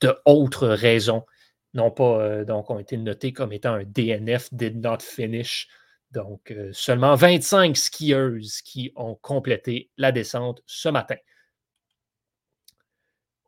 de 0.00 0.14
autres 0.24 0.68
raisons, 0.68 1.24
n'ont 1.74 1.90
pas 1.90 2.44
donc 2.44 2.70
ont 2.70 2.78
été 2.78 2.96
notés 2.96 3.32
comme 3.32 3.52
étant 3.52 3.74
un 3.74 3.84
DNF, 3.84 4.52
did 4.52 4.80
not 4.80 4.98
finish. 5.00 5.68
Donc, 6.12 6.52
seulement 6.72 7.14
25 7.14 7.76
skieuses 7.76 8.62
qui 8.62 8.92
ont 8.96 9.14
complété 9.14 9.90
la 9.96 10.10
descente 10.10 10.60
ce 10.66 10.88
matin. 10.88 11.16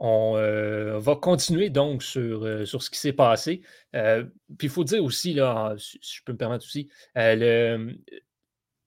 On 0.05 0.37
euh, 0.37 0.99
va 0.99 1.15
continuer 1.15 1.71
donc 1.71 2.03
sur, 2.03 2.45
euh, 2.45 2.65
ce 2.65 2.91
qui 2.91 2.99
s'est 2.99 3.13
passé. 3.13 3.63
Euh, 3.95 4.25
puis 4.59 4.67
il 4.67 4.69
faut 4.69 4.83
dire 4.83 5.05
aussi, 5.05 5.33
là, 5.33 5.77
si 5.79 6.01
je 6.03 6.25
peux 6.25 6.33
me 6.33 6.37
permettre 6.39 6.65
aussi, 6.65 6.89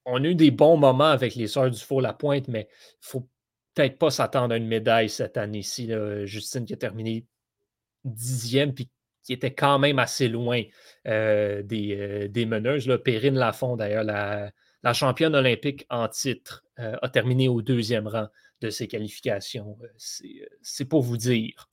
on 0.04 0.22
a 0.22 0.28
eu 0.28 0.34
des 0.34 0.50
bons 0.50 0.76
moments 0.76 1.04
avec 1.04 1.34
les 1.34 1.46
Sœurs 1.46 1.70
du 1.70 1.80
Faux 1.80 2.00
La 2.02 2.12
Pointe, 2.12 2.48
mais 2.48 2.68
il 2.68 3.06
ne 3.06 3.06
faut 3.06 3.28
peut-être 3.72 3.98
pas 3.98 4.10
s'attendre 4.10 4.52
à 4.52 4.58
une 4.58 4.66
médaille 4.66 5.08
cette 5.08 5.38
année-ci. 5.38 5.90
Justine 6.24 6.66
qui 6.66 6.74
a 6.74 6.76
terminé 6.76 7.24
dixième, 8.04 8.74
puis 8.74 8.90
qui 9.26 9.32
était 9.32 9.52
quand 9.52 9.78
même 9.78 9.98
assez 9.98 10.28
loin 10.28 10.62
des, 11.04 12.28
des, 12.30 12.46
meneuses. 12.46 12.86
Là. 12.88 12.98
Perrine 12.98 13.34
Lafont, 13.34 13.76
d'ailleurs, 13.76 14.04
la, 14.04 14.50
la, 14.82 14.92
championne 14.92 15.34
olympique 15.34 15.86
en 15.90 16.08
titre, 16.08 16.64
a 16.76 17.08
terminé 17.08 17.48
au 17.48 17.62
deuxième 17.62 18.06
rang 18.06 18.28
de 18.60 18.70
ces 18.70 18.88
qualifications. 18.88 19.76
Euh, 19.82 19.86
euh, 19.86 20.46
c'est 20.62 20.84
pour 20.84 21.02
vous 21.02 21.16
dire. 21.16 21.68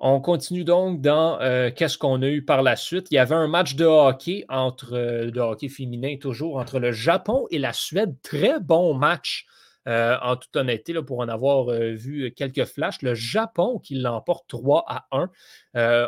On 0.00 0.20
continue 0.20 0.62
donc 0.62 1.00
dans 1.00 1.40
euh, 1.40 1.70
qu'est-ce 1.74 1.98
qu'on 1.98 2.22
a 2.22 2.28
eu 2.28 2.44
par 2.44 2.62
la 2.62 2.76
suite? 2.76 3.08
Il 3.10 3.14
y 3.14 3.18
avait 3.18 3.34
un 3.34 3.48
match 3.48 3.74
de 3.74 3.84
hockey 3.84 4.44
entre 4.48 4.92
de 5.28 5.40
hockey 5.40 5.68
féminin 5.68 6.16
toujours 6.20 6.58
entre 6.58 6.78
le 6.78 6.92
Japon 6.92 7.46
et 7.50 7.58
la 7.58 7.72
Suède. 7.72 8.14
Très 8.22 8.60
bon 8.60 8.94
match. 8.94 9.46
En 9.88 10.36
toute 10.36 10.54
honnêteté, 10.54 10.92
là, 10.92 11.02
pour 11.02 11.20
en 11.20 11.28
avoir 11.28 11.66
vu 11.70 12.32
quelques 12.36 12.66
flashs, 12.66 13.02
le 13.02 13.14
Japon 13.14 13.78
qui 13.78 13.94
l'emporte 13.94 14.46
3 14.48 14.84
à 14.86 15.06
1. 15.12 15.30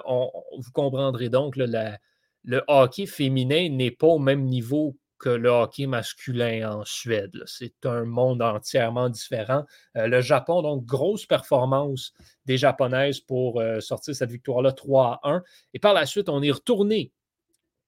vous 0.07 0.73
comprendrez 0.73 1.29
donc, 1.29 1.57
le 1.57 2.63
hockey 2.69 3.07
féminin 3.07 3.69
n'est 3.71 3.91
pas 3.91 4.07
au 4.07 4.19
même 4.19 4.45
niveau 4.45 4.97
que 5.21 5.29
le 5.29 5.51
hockey 5.51 5.87
masculin 5.87 6.79
en 6.79 6.85
Suède. 6.85 7.43
C'est 7.47 7.87
un 7.87 8.05
monde 8.05 8.43
entièrement 8.43 9.09
différent. 9.09 9.65
Euh, 9.97 10.09
le 10.09 10.21
Japon, 10.23 10.63
donc, 10.63 10.85
grosse 10.85 11.27
performance 11.27 12.13
des 12.47 12.57
Japonaises 12.57 13.21
pour 13.21 13.61
euh, 13.61 13.81
sortir 13.81 14.15
cette 14.17 14.31
victoire-là 14.31 14.73
3 14.73 15.21
à 15.23 15.31
1. 15.31 15.43
Et 15.75 15.79
par 15.79 15.93
la 15.93 16.07
suite, 16.07 16.29
on 16.29 16.43
est 16.43 16.51
retourné 16.51 17.13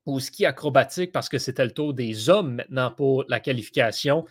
au 0.05 0.21
ski 0.21 0.45
acrobatique 0.47 1.13
parce 1.13 1.29
que 1.29 1.39
c'était 1.39 1.65
le 1.65 1.71
tour 1.71 1.95
des 1.95 2.29
hommes 2.29 2.57
maintenant 2.57 2.91
pour 2.91 3.25
la 3.29 3.41
qualification. 3.41 4.27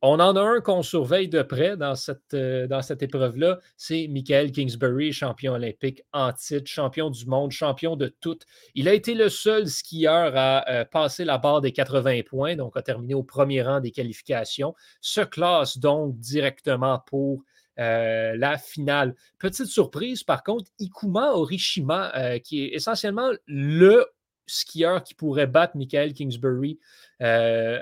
On 0.00 0.20
en 0.20 0.36
a 0.36 0.40
un 0.40 0.60
qu'on 0.60 0.84
surveille 0.84 1.28
de 1.28 1.42
près 1.42 1.76
dans 1.76 1.96
cette, 1.96 2.32
euh, 2.32 2.68
dans 2.68 2.82
cette 2.82 3.02
épreuve-là. 3.02 3.58
C'est 3.76 4.06
Michael 4.08 4.52
Kingsbury, 4.52 5.12
champion 5.12 5.54
olympique 5.54 6.02
en 6.12 6.32
titre, 6.32 6.70
champion 6.70 7.10
du 7.10 7.26
monde, 7.26 7.50
champion 7.50 7.96
de 7.96 8.06
tout. 8.20 8.38
Il 8.76 8.86
a 8.86 8.94
été 8.94 9.14
le 9.14 9.28
seul 9.28 9.66
skieur 9.66 10.32
à 10.36 10.70
euh, 10.70 10.84
passer 10.84 11.24
la 11.24 11.38
barre 11.38 11.62
des 11.62 11.72
80 11.72 12.20
points, 12.28 12.54
donc 12.54 12.76
a 12.76 12.82
terminé 12.82 13.14
au 13.14 13.24
premier 13.24 13.60
rang 13.62 13.80
des 13.80 13.90
qualifications. 13.90 14.72
Se 15.00 15.22
classe 15.22 15.78
donc 15.78 16.16
directement 16.20 17.02
pour 17.04 17.42
euh, 17.80 18.36
la 18.36 18.56
finale. 18.56 19.16
Petite 19.40 19.66
surprise, 19.66 20.22
par 20.22 20.44
contre, 20.44 20.70
Ikuma 20.78 21.32
Orishima, 21.32 22.38
qui 22.38 22.62
est 22.62 22.74
essentiellement 22.74 23.30
le 23.46 24.06
skieur 24.48 25.02
qui 25.04 25.14
pourrait 25.14 25.46
battre 25.46 25.76
Michael 25.76 26.12
Kingsbury 26.12 26.78
euh, 27.22 27.80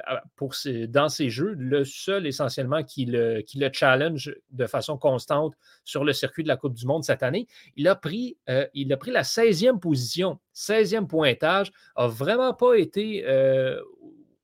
dans 0.89 1.09
ses 1.09 1.31
jeux, 1.31 1.55
le 1.59 1.85
seul 1.85 2.27
essentiellement 2.27 2.83
qui 2.83 3.07
le, 3.07 3.43
challenge 3.73 4.35
de 4.51 4.67
façon 4.67 4.97
constante 4.97 5.55
sur 5.85 6.05
le 6.05 6.13
circuit 6.13 6.43
de 6.43 6.49
la 6.49 6.57
Coupe 6.57 6.75
du 6.75 6.87
Monde 6.87 7.05
cette 7.05 7.23
année. 7.23 7.47
Il 7.77 7.89
a 7.89 7.95
pris, 7.95 8.37
euh, 8.49 8.67
la 8.75 9.23
16e 9.23 9.79
position, 9.79 10.39
16e 10.55 11.07
pointage, 11.07 11.73
a 11.95 12.07
vraiment 12.07 12.55
pas 12.55 12.75
été 12.75 13.25
euh, 13.27 13.81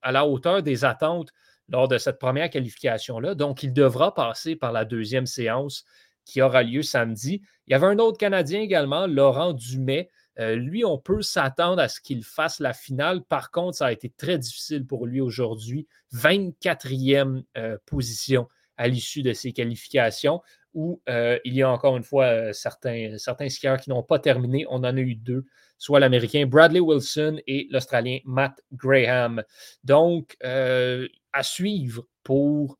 à 0.02 0.12
la 0.12 0.26
hauteur 0.26 0.62
des 0.62 0.84
attentes 0.84 1.32
lors 1.68 1.88
de 1.88 1.98
cette 1.98 2.18
première 2.18 2.50
qualification-là. 2.50 3.34
Donc, 3.34 3.62
il 3.62 3.72
devra 3.72 4.14
passer 4.14 4.56
par 4.56 4.72
la 4.72 4.84
deuxième 4.84 5.26
séance 5.26 5.84
qui 6.24 6.42
aura 6.42 6.62
lieu 6.62 6.82
samedi. 6.82 7.42
Il 7.66 7.72
y 7.72 7.74
avait 7.74 7.86
un 7.86 7.98
autre 7.98 8.18
Canadien 8.18 8.60
également, 8.60 9.06
Laurent 9.06 9.52
Dumais, 9.52 10.10
euh, 10.38 10.54
lui, 10.56 10.84
on 10.84 10.98
peut 10.98 11.22
s'attendre 11.22 11.80
à 11.80 11.88
ce 11.88 12.00
qu'il 12.00 12.24
fasse 12.24 12.60
la 12.60 12.72
finale. 12.72 13.22
Par 13.24 13.50
contre, 13.50 13.78
ça 13.78 13.86
a 13.86 13.92
été 13.92 14.10
très 14.10 14.38
difficile 14.38 14.86
pour 14.86 15.06
lui 15.06 15.20
aujourd'hui. 15.20 15.86
24e 16.14 17.42
euh, 17.56 17.76
position 17.86 18.48
à 18.76 18.88
l'issue 18.88 19.22
de 19.22 19.32
ses 19.32 19.52
qualifications, 19.52 20.40
où 20.74 21.02
euh, 21.08 21.38
il 21.44 21.54
y 21.54 21.62
a 21.62 21.70
encore 21.70 21.96
une 21.96 22.02
fois 22.02 22.52
certains, 22.54 23.18
certains 23.18 23.48
skieurs 23.48 23.78
qui 23.78 23.90
n'ont 23.90 24.02
pas 24.02 24.18
terminé. 24.18 24.64
On 24.70 24.76
en 24.76 24.84
a 24.84 25.00
eu 25.00 25.14
deux, 25.14 25.44
soit 25.76 26.00
l'Américain 26.00 26.46
Bradley 26.46 26.80
Wilson 26.80 27.38
et 27.46 27.68
l'Australien 27.70 28.18
Matt 28.24 28.62
Graham. 28.72 29.42
Donc, 29.84 30.36
à 30.42 31.42
suivre 31.42 32.06
pour 32.22 32.78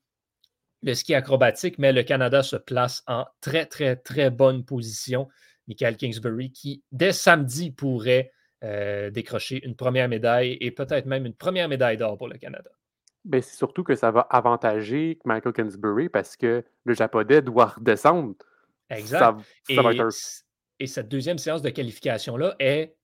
le 0.82 0.94
ski 0.94 1.14
acrobatique, 1.14 1.78
mais 1.78 1.92
le 1.92 2.02
Canada 2.02 2.42
se 2.42 2.56
place 2.56 3.02
en 3.06 3.25
très, 3.40 3.66
très, 3.66 3.97
très 3.97 4.30
bonne 4.30 4.64
position. 4.64 5.28
Michael 5.69 5.97
Kingsbury, 5.97 6.50
qui 6.50 6.83
dès 6.92 7.12
samedi 7.12 7.71
pourrait 7.71 8.33
euh, 8.64 9.11
décrocher 9.11 9.64
une 9.64 9.75
première 9.75 10.09
médaille 10.09 10.57
et 10.61 10.71
peut-être 10.71 11.07
même 11.07 11.26
une 11.26 11.35
première 11.35 11.69
médaille 11.69 11.97
d'or 11.97 12.16
pour 12.16 12.28
le 12.28 12.38
Canada. 12.38 12.71
Ben, 13.25 13.40
c'est 13.40 13.57
surtout 13.57 13.85
que 13.85 13.95
ça 13.95 14.11
va 14.11 14.21
avantager 14.31 15.19
Michael 15.25 15.52
Kingsbury 15.52 16.09
parce 16.09 16.37
que 16.37 16.64
le 16.85 16.95
Japonais 16.95 17.42
doit 17.42 17.66
redescendre. 17.66 18.35
Exact. 18.90 19.38
et, 19.69 20.87
cette 20.87 21.09
deuxième 21.09 21.38
séance 21.38 21.62
de 21.62 21.71
qualification-là 21.71 22.57
est 22.59 22.97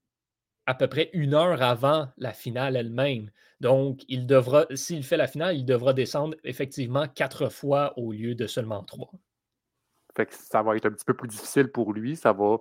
à 0.67 0.75
peu 0.75 0.89
près 0.89 1.11
une 1.13 1.35
heure 1.35 1.63
avant 1.63 2.09
la 2.19 2.33
finale 2.33 2.77
elle-même. 2.77 3.31
Donc, 3.61 4.03
il 4.09 4.27
devra, 4.27 4.67
s'il 4.75 5.03
fait 5.03 5.17
la 5.17 5.27
finale, 5.27 5.57
il 5.57 5.65
devra 5.65 5.93
descendre 5.93 6.37
effectivement 6.45 7.07
quatre 7.09 7.49
fois 7.49 7.97
au 7.97 8.13
lieu 8.13 8.35
de 8.35 8.47
seulement 8.47 8.83
trois 8.83 9.11
ça 10.31 10.63
va 10.63 10.77
être 10.77 10.87
un 10.87 10.91
petit 10.91 11.05
peu 11.05 11.15
plus 11.15 11.29
difficile 11.29 11.69
pour 11.71 11.93
lui. 11.93 12.17
Ça 12.17 12.33
va. 12.33 12.59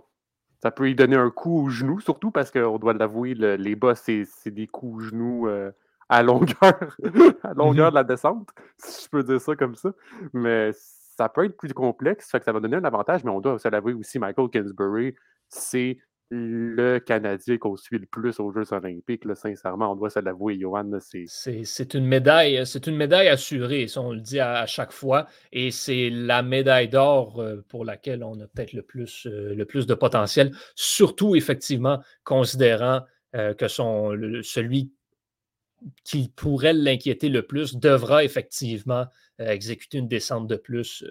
Ça 0.61 0.71
peut 0.71 0.85
lui 0.85 0.95
donner 0.95 1.15
un 1.15 1.29
coup 1.29 1.65
au 1.65 1.69
genou, 1.69 1.99
surtout 1.99 2.31
parce 2.31 2.49
qu'on 2.49 2.79
doit 2.79 2.93
l'avouer, 2.93 3.35
les 3.35 3.75
bas, 3.75 3.93
c'est 3.93 4.25
des 4.47 4.65
coups 4.65 4.95
au 4.95 4.99
genou 5.01 5.47
euh, 5.47 5.71
à 6.09 6.23
longueur, 6.23 6.97
à 7.43 7.53
longueur 7.53 7.89
mm-hmm. 7.89 7.91
de 7.91 7.95
la 7.95 8.03
descente, 8.03 8.49
si 8.77 9.03
je 9.05 9.09
peux 9.09 9.23
dire 9.23 9.39
ça 9.39 9.55
comme 9.55 9.75
ça. 9.75 9.91
Mais 10.33 10.71
ça 10.73 11.29
peut 11.29 11.45
être 11.45 11.57
plus 11.57 11.73
complexe, 11.73 12.27
ça, 12.29 12.39
que 12.39 12.45
ça 12.45 12.51
va 12.51 12.59
donner 12.59 12.77
un 12.77 12.83
avantage, 12.85 13.23
mais 13.23 13.31
on 13.31 13.39
doit 13.39 13.59
se 13.59 13.67
l'avouer 13.67 13.93
aussi, 13.93 14.17
Michael 14.17 14.49
Kingsbury, 14.49 15.15
c'est 15.47 15.99
le 16.29 16.99
Canadien 16.99 17.57
qu'on 17.57 17.77
suit 17.77 17.99
le 17.99 18.05
plus 18.05 18.39
aux 18.39 18.51
Jeux 18.51 18.73
olympiques. 18.73 19.23
sincèrement, 19.35 19.91
on 19.91 19.95
doit 19.95 20.09
se 20.09 20.19
l'avouer, 20.19 20.59
Johan. 20.59 20.91
C'est 20.99 21.93
une 21.93 22.05
médaille, 22.05 22.65
c'est 22.65 22.87
une 22.87 22.97
médaille 22.97 23.29
assurée, 23.29 23.87
on 23.95 24.11
le 24.11 24.19
dit 24.19 24.39
à, 24.39 24.65
chaque 24.65 24.91
fois. 24.91 25.27
Et 25.51 25.71
c'est 25.71 26.09
la 26.09 26.41
médaille 26.43 26.89
d'or 26.89 27.39
euh, 27.39 27.63
pour 27.69 27.85
laquelle 27.85 28.23
on 28.23 28.39
a 28.39 28.47
peut-être 28.47 28.73
le 28.73 28.81
plus, 28.81 29.25
euh, 29.27 29.55
le 29.55 29.65
plus 29.65 29.87
de 29.87 29.93
potentiel, 29.93 30.51
surtout 30.75 31.35
effectivement 31.35 32.01
considérant 32.23 33.01
euh, 33.35 33.53
que 33.53 33.67
son, 33.67 34.17
celui 34.43 34.91
qui 36.03 36.29
pourrait 36.35 36.73
l'inquiéter 36.73 37.29
le 37.29 37.43
plus 37.43 37.75
devra 37.75 38.23
effectivement 38.23 39.05
exécuter 39.37 39.99
une 39.99 40.07
descente 40.07 40.47
de 40.47 40.55
plus 40.55 41.05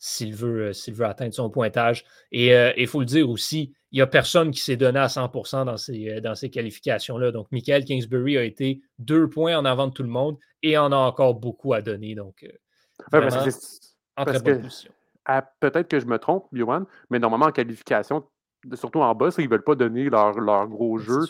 s'il 0.00 0.34
veut, 0.34 0.72
veut 0.88 1.06
atteindre 1.06 1.32
son 1.32 1.48
pointage. 1.48 2.04
Et 2.32 2.52
il 2.76 2.88
faut 2.88 2.98
le 2.98 3.06
dire 3.06 3.30
aussi, 3.30 3.72
il 3.92 3.96
n'y 3.96 4.02
a 4.02 4.06
personne 4.06 4.50
qui 4.50 4.60
s'est 4.60 4.76
donné 4.76 4.98
à 4.98 5.08
100 5.08 5.64
dans 5.66 5.76
ces, 5.76 6.08
euh, 6.08 6.20
dans 6.20 6.34
ces 6.34 6.50
qualifications-là. 6.50 7.30
Donc, 7.30 7.46
Michael 7.52 7.84
Kingsbury 7.84 8.38
a 8.38 8.42
été 8.42 8.80
deux 8.98 9.28
points 9.28 9.56
en 9.56 9.66
avant 9.66 9.86
de 9.86 9.92
tout 9.92 10.02
le 10.02 10.08
monde 10.08 10.38
et 10.62 10.78
en 10.78 10.92
a 10.92 10.96
encore 10.96 11.34
beaucoup 11.34 11.74
à 11.74 11.82
donner. 11.82 12.14
Donc, 12.14 12.42
euh, 12.42 12.48
en 14.16 14.24
très 14.24 14.40
bonne 14.40 14.62
position. 14.62 14.92
Peut-être 15.60 15.88
que 15.88 16.00
je 16.00 16.06
me 16.06 16.18
trompe, 16.18 16.46
Johan, 16.52 16.86
mais 17.10 17.18
normalement 17.18 17.46
en 17.46 17.52
qualification, 17.52 18.24
surtout 18.74 19.00
en 19.00 19.14
bas, 19.14 19.28
ils 19.38 19.44
ne 19.44 19.50
veulent 19.50 19.62
pas 19.62 19.74
donner 19.74 20.08
leur, 20.08 20.40
leur 20.40 20.66
gros 20.68 20.98
jeu. 20.98 21.26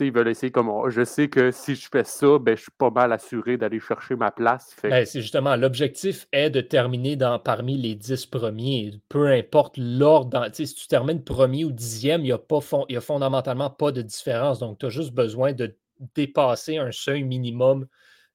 Ils 0.00 0.12
veulent 0.12 0.28
essayer 0.28 0.50
comme 0.50 0.68
oh, 0.68 0.90
je 0.90 1.04
sais 1.04 1.28
que 1.28 1.50
si 1.50 1.74
je 1.74 1.88
fais 1.88 2.04
ça, 2.04 2.38
ben, 2.38 2.56
je 2.56 2.62
suis 2.62 2.72
pas 2.76 2.90
mal 2.90 3.12
assuré 3.12 3.56
d'aller 3.56 3.80
chercher 3.80 4.16
ma 4.16 4.30
place. 4.30 4.74
Ben, 4.82 5.04
c'est 5.06 5.20
justement 5.20 5.56
l'objectif 5.56 6.26
est 6.32 6.50
de 6.50 6.60
terminer 6.60 7.16
dans, 7.16 7.38
parmi 7.38 7.76
les 7.76 7.94
dix 7.94 8.26
premiers. 8.26 8.92
Peu 9.08 9.28
importe 9.28 9.76
l'ordre. 9.76 10.48
Si 10.52 10.74
tu 10.74 10.86
termines 10.88 11.22
premier 11.22 11.64
ou 11.64 11.70
dixième, 11.70 12.22
il 12.22 12.24
n'y 12.24 12.32
a, 12.32 12.38
pas 12.38 12.58
a 12.58 13.00
fondamentalement 13.00 13.70
pas 13.70 13.92
de 13.92 14.02
différence. 14.02 14.58
Donc, 14.58 14.78
tu 14.78 14.86
as 14.86 14.90
juste 14.90 15.12
besoin 15.12 15.52
de 15.52 15.76
dépasser 16.14 16.76
un 16.76 16.92
seuil 16.92 17.22
minimum 17.22 17.86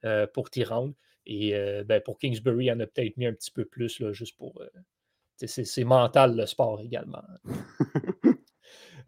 euh, 0.05 0.27
pour 0.27 0.49
t'y 0.49 0.63
rendre. 0.63 0.93
Et 1.25 1.55
euh, 1.55 1.83
ben, 1.83 2.01
pour 2.01 2.17
Kingsbury, 2.17 2.65
il 2.65 2.67
y 2.67 2.71
en 2.71 2.79
a 2.79 2.87
peut-être 2.87 3.17
mis 3.17 3.25
un 3.25 3.33
petit 3.33 3.51
peu 3.51 3.65
plus, 3.65 3.99
là, 3.99 4.13
juste 4.13 4.37
pour. 4.37 4.61
Euh, 4.61 4.67
c'est 5.45 5.83
mental 5.85 6.35
le 6.35 6.45
sport 6.45 6.81
également. 6.81 7.23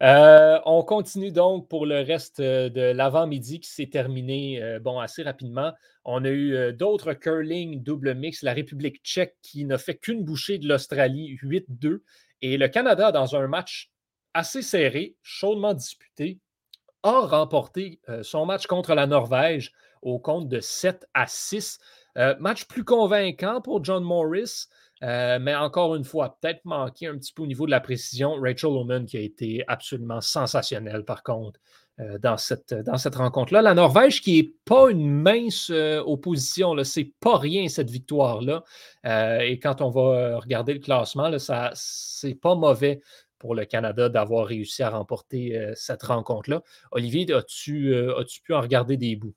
Euh, 0.02 0.58
on 0.64 0.82
continue 0.82 1.30
donc 1.30 1.68
pour 1.68 1.86
le 1.86 2.00
reste 2.00 2.40
euh, 2.40 2.68
de 2.68 2.80
l'avant-midi 2.80 3.60
qui 3.60 3.70
s'est 3.70 3.86
terminé 3.86 4.60
euh, 4.60 4.80
assez 5.00 5.22
rapidement. 5.22 5.72
On 6.04 6.24
a 6.24 6.28
eu 6.28 6.72
d'autres 6.72 7.12
curling 7.12 7.84
double 7.84 8.14
mix. 8.14 8.42
La 8.42 8.52
République 8.52 9.00
tchèque 9.04 9.36
qui 9.42 9.64
n'a 9.64 9.78
fait 9.78 9.94
qu'une 9.94 10.24
bouchée 10.24 10.58
de 10.58 10.66
l'Australie, 10.66 11.38
8-2. 11.40 12.00
Et 12.40 12.56
le 12.56 12.66
Canada, 12.66 13.12
dans 13.12 13.36
un 13.36 13.46
match 13.46 13.92
assez 14.34 14.62
serré, 14.62 15.14
chaudement 15.22 15.74
disputé, 15.74 16.40
a 17.04 17.20
remporté 17.20 18.00
son 18.22 18.46
match 18.46 18.66
contre 18.66 18.94
la 18.94 19.06
Norvège 19.06 19.72
au 20.02 20.18
compte 20.18 20.48
de 20.48 20.58
7 20.58 21.06
à 21.14 21.28
6. 21.28 21.78
match 22.40 22.64
plus 22.64 22.82
convaincant 22.82 23.60
pour 23.60 23.84
John 23.84 24.02
Morris. 24.02 24.66
Euh, 25.02 25.38
mais 25.40 25.54
encore 25.54 25.94
une 25.96 26.04
fois, 26.04 26.36
peut-être 26.40 26.64
manqué 26.64 27.06
un 27.06 27.18
petit 27.18 27.32
peu 27.32 27.42
au 27.42 27.46
niveau 27.46 27.66
de 27.66 27.70
la 27.70 27.80
précision. 27.80 28.34
Rachel 28.40 28.70
Oman 28.70 29.04
qui 29.04 29.16
a 29.16 29.20
été 29.20 29.64
absolument 29.66 30.20
sensationnelle 30.20 31.04
par 31.04 31.22
contre 31.22 31.58
euh, 32.00 32.18
dans 32.18 32.36
cette, 32.36 32.72
dans 32.72 32.98
cette 32.98 33.16
rencontre-là. 33.16 33.62
La 33.62 33.74
Norvège 33.74 34.22
qui 34.22 34.40
n'est 34.40 34.52
pas 34.64 34.90
une 34.90 35.10
mince 35.10 35.70
euh, 35.70 36.00
opposition, 36.04 36.76
c'est 36.84 37.12
pas 37.20 37.36
rien 37.36 37.68
cette 37.68 37.90
victoire-là. 37.90 38.62
et 39.42 39.58
quand 39.58 39.80
on 39.80 39.90
va 39.90 40.38
regarder 40.38 40.74
le 40.74 40.80
classement, 40.80 41.30
c'est 41.74 42.34
pas 42.34 42.54
mauvais 42.54 43.00
pour 43.38 43.56
le 43.56 43.64
Canada 43.64 44.08
d'avoir 44.08 44.46
réussi 44.46 44.84
à 44.84 44.90
remporter 44.90 45.72
cette 45.74 46.04
rencontre-là. 46.04 46.62
Olivier, 46.92 47.26
as-tu 47.34 47.92
as 47.96 48.40
pu 48.44 48.54
en 48.54 48.60
regarder 48.60 48.96
des 48.96 49.16
bouts? 49.16 49.34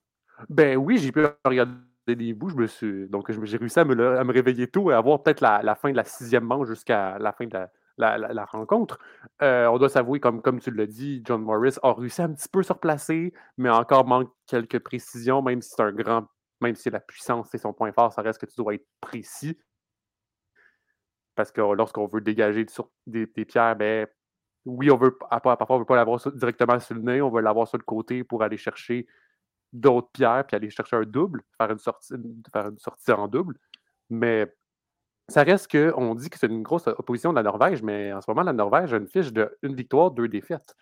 Ben 0.49 0.77
oui, 0.77 0.99
j'ai 0.99 1.11
pu 1.11 1.25
en 1.25 1.31
regarder 1.43 1.73
des 2.13 2.33
bouts. 2.33 2.49
Je 2.49 2.55
me 2.55 2.67
suis, 2.67 3.07
donc, 3.09 3.31
j'ai 3.31 3.57
réussi 3.57 3.79
à 3.79 3.85
me, 3.85 4.31
réveiller 4.31 4.67
tôt 4.67 4.91
et 4.91 4.93
à 4.93 5.01
voir 5.01 5.23
peut-être 5.23 5.41
la, 5.41 5.75
fin 5.75 5.91
de 5.91 5.95
la 5.95 6.03
sixième 6.03 6.43
manche 6.43 6.67
jusqu'à 6.67 7.17
la 7.17 7.31
fin 7.31 7.47
de 7.47 7.57
la, 7.97 8.45
rencontre. 8.45 8.99
Euh, 9.41 9.67
on 9.67 9.79
doit 9.79 9.89
s'avouer, 9.89 10.19
comme, 10.19 10.41
comme 10.41 10.59
tu 10.59 10.71
l'as 10.71 10.85
dit, 10.85 11.23
John 11.25 11.41
Morris 11.41 11.77
a 11.81 11.93
réussi 11.93 12.21
à 12.21 12.25
un 12.25 12.33
petit 12.33 12.49
peu 12.49 12.61
se 12.61 12.73
replacer, 12.73 13.33
mais 13.57 13.69
encore 13.69 14.05
manque 14.05 14.31
quelques 14.45 14.79
précisions, 14.79 15.41
même 15.41 15.61
si 15.61 15.71
c'est 15.75 15.81
un 15.81 15.91
grand, 15.91 16.27
même 16.61 16.75
si 16.75 16.89
la 16.89 16.99
puissance 16.99 17.47
c'est 17.51 17.57
son 17.57 17.73
point 17.73 17.91
fort, 17.91 18.13
ça 18.13 18.21
reste 18.21 18.39
que 18.39 18.45
tu 18.45 18.55
dois 18.57 18.75
être 18.75 18.85
précis. 19.01 19.57
Parce 21.35 21.51
que 21.51 21.61
lorsqu'on 21.61 22.05
veut 22.05 22.21
dégager 22.21 22.65
des, 23.07 23.25
des, 23.25 23.45
pierres, 23.45 23.75
ben, 23.75 24.07
oui, 24.65 24.89
on 24.89 24.97
veut, 24.97 25.17
parfois, 25.17 25.57
on 25.69 25.73
ne 25.75 25.79
veut 25.79 25.85
pas 25.85 25.95
l'avoir 25.95 26.19
directement 26.33 26.79
sur 26.79 26.95
le 26.95 27.01
nez, 27.01 27.21
on 27.21 27.29
veut 27.29 27.41
l'avoir 27.41 27.67
sur 27.67 27.77
le 27.77 27.83
côté 27.83 28.23
pour 28.23 28.41
aller 28.41 28.57
chercher 28.57 29.05
d'autres 29.75 30.09
pierres, 30.11 30.45
puis 30.47 30.55
aller 30.55 30.69
chercher 30.69 30.95
un 30.95 31.03
double, 31.03 31.43
faire 31.57 31.71
une 31.71 31.79
sortie, 31.79 32.13
faire 32.51 32.67
une 32.67 32.79
sortie 32.79 33.11
en 33.11 33.27
double. 33.27 33.57
Mais 34.09 34.53
ça 35.27 35.43
reste 35.43 35.71
qu'on 35.71 36.15
dit 36.15 36.29
que 36.29 36.37
c'est 36.37 36.47
une 36.47 36.63
grosse 36.63 36.87
opposition 36.87 37.31
de 37.31 37.35
la 37.35 37.43
Norvège, 37.43 37.83
mais 37.83 38.13
en 38.13 38.21
ce 38.21 38.29
moment, 38.29 38.43
la 38.43 38.53
Norvège 38.53 38.93
a 38.93 38.97
une 38.97 39.07
fiche 39.07 39.33
de 39.33 39.57
une 39.63 39.75
victoire, 39.75 40.11
deux 40.11 40.27
défaites. 40.27 40.75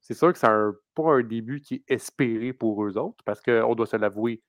C'est 0.00 0.14
sûr 0.14 0.32
que 0.32 0.38
c'est 0.38 0.48
pas 0.94 1.12
un 1.12 1.22
début 1.22 1.60
qui 1.60 1.74
est 1.76 1.84
espéré 1.88 2.52
pour 2.52 2.84
eux 2.84 2.96
autres, 2.96 3.24
parce 3.24 3.40
qu'on 3.40 3.74
doit 3.74 3.86
se 3.86 3.96
l'avouer, 3.96 4.42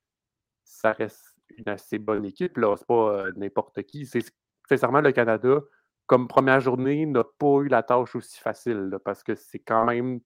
ça 0.63 0.91
reste 0.91 1.36
une 1.58 1.67
assez 1.69 1.98
bonne 1.98 2.25
équipe. 2.25 2.58
Là, 2.58 2.75
c'est 2.77 2.88
pas 2.88 3.25
euh, 3.27 3.31
n'importe 3.36 3.81
qui. 3.84 4.05
C'est 4.05 4.24
sincèrement 4.67 5.01
le 5.01 5.12
Canada, 5.12 5.62
comme 6.05 6.27
première 6.27 6.60
journée, 6.60 7.05
n'a 7.05 7.24
pas 7.24 7.60
eu 7.62 7.67
la 7.69 7.81
tâche 7.81 8.15
aussi 8.15 8.39
facile, 8.39 8.97
parce 9.04 9.23
que 9.23 9.36
c'est 9.36 9.60
quand 9.60 9.86
même 9.86 10.19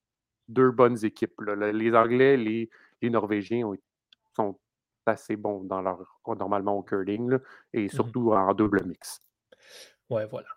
deux 0.49 0.71
bonnes 0.71 1.03
équipes. 1.05 1.39
Les 1.41 1.95
Anglais, 1.95 2.35
les, 2.35 2.69
les 3.03 3.09
Norvégiens 3.09 3.69
sont 4.35 4.57
assez 5.05 5.35
bons 5.35 5.63
dans 5.65 5.81
leur 5.81 5.99
normalement 6.25 6.77
au 6.77 6.83
curling 6.83 7.37
et 7.73 7.85
mmh 7.85 7.89
surtout 7.89 8.31
en 8.31 8.53
double 8.53 8.83
mix. 8.85 9.21
Ouais, 10.09 10.25
voilà. 10.25 10.47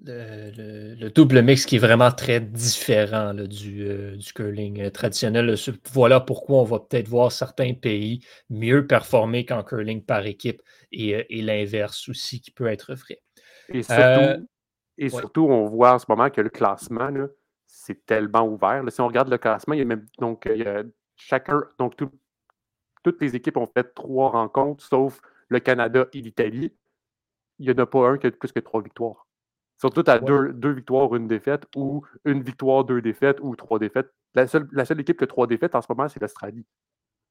Le, 0.00 1.08
double 1.08 1.40
mix 1.40 1.64
qui 1.64 1.76
est 1.76 1.78
vraiment 1.78 2.10
très 2.10 2.40
différent 2.40 3.32
du, 3.32 3.88
euh, 3.88 4.16
du, 4.16 4.32
curling 4.32 4.82
euh, 4.82 4.90
traditionnel. 4.90 5.54
Voilà 5.92 6.20
pourquoi 6.20 6.60
on 6.60 6.64
va 6.64 6.80
peut-être 6.80 7.08
voir 7.08 7.32
certains 7.32 7.72
pays 7.72 8.20
mieux 8.50 8.86
performer 8.86 9.46
qu'en 9.46 9.62
curling 9.62 10.04
par 10.04 10.26
équipe 10.26 10.60
et, 10.92 11.14
euh, 11.14 11.22
l'inverse 11.30 12.08
aussi 12.08 12.40
qui 12.40 12.50
peut 12.50 12.66
être 12.66 12.94
vrai. 12.94 13.22
Et 13.70 13.82
surtout, 13.82 14.46
et 14.98 15.08
surtout 15.08 15.46
on 15.48 15.64
voit 15.64 15.94
en 15.94 15.98
ce 15.98 16.06
moment 16.08 16.28
que 16.28 16.42
le 16.42 16.50
classement, 16.50 17.10
c'est 17.66 18.04
tellement 18.04 18.46
ouvert. 18.46 18.82
si 18.88 19.00
on 19.00 19.06
regarde 19.06 19.30
le 19.30 19.38
classement, 19.38 19.74
il 19.74 19.78
y 19.78 19.82
a 19.82 19.86
même 19.86 20.06
donc 20.18 20.46
il 20.52 20.60
y 20.60 20.66
a 20.66 20.82
chacun, 21.16 21.62
donc 21.78 21.94
toutes 21.96 23.20
les 23.20 23.36
équipes 23.36 23.56
ont 23.56 23.66
fait 23.66 23.94
trois 23.94 24.30
rencontres, 24.30 24.84
sauf 24.84 25.20
le 25.48 25.60
Canada 25.60 26.06
et 26.12 26.20
l'Italie. 26.20 26.72
Il 27.58 27.66
n'y 27.66 27.72
en 27.72 27.78
a 27.78 27.86
pas 27.86 28.08
un 28.08 28.18
qui 28.18 28.26
a 28.26 28.30
plus 28.30 28.52
que 28.52 28.60
trois 28.60 28.82
victoires. 28.82 29.26
Surtout 29.78 30.04
à 30.06 30.18
deux, 30.18 30.72
victoires, 30.72 31.14
une 31.14 31.28
défaite, 31.28 31.66
ou 31.76 32.04
une 32.24 32.42
victoire, 32.42 32.84
deux 32.84 33.02
défaites, 33.02 33.38
ou 33.40 33.54
trois 33.56 33.78
défaites. 33.78 34.12
La 34.34 34.46
seule, 34.46 34.68
la 34.72 34.84
seule 34.84 35.00
équipe 35.00 35.18
qui 35.18 35.24
a 35.24 35.26
trois 35.26 35.46
défaites 35.46 35.74
en 35.74 35.82
ce 35.82 35.86
moment, 35.88 36.08
c'est 36.08 36.20
l'Australie. 36.20 36.66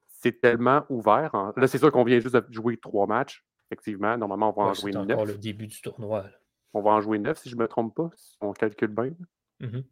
C'est 0.07 0.39
tellement 0.39 0.85
ouvert. 0.89 1.51
Là, 1.57 1.67
c'est 1.67 1.77
sûr 1.77 1.91
qu'on 1.91 2.03
vient 2.03 2.19
juste 2.19 2.35
de 2.35 2.45
jouer 2.53 2.77
trois 2.77 3.07
matchs. 3.07 3.43
Effectivement, 3.69 4.17
normalement, 4.17 4.53
on 4.55 4.61
va 4.61 4.69
en 4.69 4.73
jouer 4.73 4.91
neuf. 4.91 5.05
C'est 5.07 5.13
encore 5.13 5.25
le 5.25 5.37
début 5.37 5.67
du 5.67 5.81
tournoi. 5.81 6.25
On 6.73 6.81
va 6.81 6.91
en 6.91 7.01
jouer 7.01 7.19
neuf, 7.19 7.39
si 7.39 7.49
je 7.49 7.55
ne 7.55 7.61
me 7.61 7.67
trompe 7.67 7.95
pas, 7.95 8.09
si 8.15 8.37
on 8.39 8.53
calcule 8.53 8.87
bien. 8.87 9.13
Mm-hmm. 9.61 9.83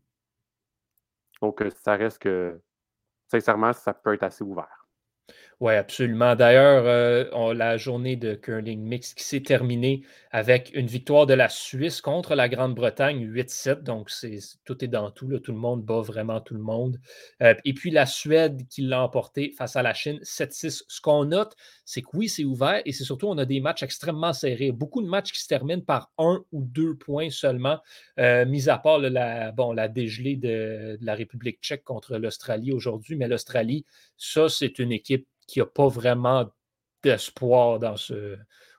Donc, 1.42 1.62
euh, 1.62 1.70
ça 1.84 1.96
reste 1.96 2.20
que 2.20 2.62
sincèrement, 3.32 3.74
ça 3.74 3.94
peut 3.94 4.14
être 4.14 4.24
assez 4.24 4.44
ouvert. 4.44 4.86
Oui, 5.62 5.76
absolument. 5.76 6.36
D'ailleurs, 6.36 6.86
euh, 6.88 7.54
la 7.54 7.78
journée 7.78 8.16
de 8.16 8.34
curling 8.34 8.82
mix 8.82 9.14
qui 9.14 9.24
s'est 9.24 9.42
terminée 9.44 10.02
avec 10.32 10.72
une 10.74 10.88
victoire 10.88 11.28
de 11.28 11.36
la 11.36 11.50
Suisse 11.50 12.02
contre 12.02 12.34
la 12.34 12.50
Grande-Bretagne, 12.50 13.28
8-7. 13.32 13.84
Donc, 13.84 14.10
c'est, 14.10 14.40
tout 14.66 14.84
est 14.84 14.88
dans 14.88 15.12
tout. 15.12 15.28
Tout 15.38 15.52
le 15.52 15.60
monde 15.60 15.84
bat 15.86 16.02
vraiment 16.02 16.42
tout 16.42 16.56
le 16.56 16.62
monde. 16.62 17.00
Euh, 17.44 17.54
et 17.64 17.76
puis, 17.76 17.92
la 17.92 18.08
Suède 18.08 18.68
qui 18.70 18.82
l'a 18.82 19.04
emporté 19.04 19.54
face 19.56 19.76
à 19.76 19.84
la 19.84 19.94
Chine, 19.94 20.18
7-6. 20.24 20.84
Ce 20.88 21.00
qu'on 21.00 21.26
note, 21.26 21.56
c'est 21.86 22.02
que 22.02 22.08
oui, 22.16 22.28
c'est 22.28 22.44
ouvert 22.44 22.82
et 22.86 22.92
c'est 22.92 23.04
surtout, 23.04 23.28
on 23.28 23.38
a 23.38 23.46
des 23.46 23.60
matchs 23.60 23.84
extrêmement 23.84 24.34
serrés. 24.34 24.72
Beaucoup 24.72 25.04
de 25.04 25.08
matchs 25.08 25.32
qui 25.32 25.42
se 25.42 25.48
terminent 25.48 25.84
par 25.84 26.12
un 26.18 26.44
ou 26.52 26.64
deux 26.64 26.96
points 26.96 27.30
seulement, 27.30 27.78
euh, 28.18 28.48
mis 28.48 28.68
à 28.68 28.80
part 28.80 28.98
la, 28.98 29.52
bon, 29.52 29.74
la 29.74 29.88
dégelée 29.88 30.38
de 30.38 30.98
la 31.02 31.14
République 31.14 31.60
tchèque 31.62 31.84
contre 31.84 32.18
l'Australie 32.18 32.72
aujourd'hui. 32.72 33.16
Mais 33.16 33.28
l'Australie, 33.28 33.86
ça, 34.18 34.50
c'est 34.50 34.80
une 34.80 34.92
équipe 34.92 35.28
qui 35.52 35.60
n'a 35.60 35.66
pas 35.66 35.88
vraiment 35.88 36.50
d'espoir 37.04 37.80
dans 37.80 37.98
ce, 37.98 38.38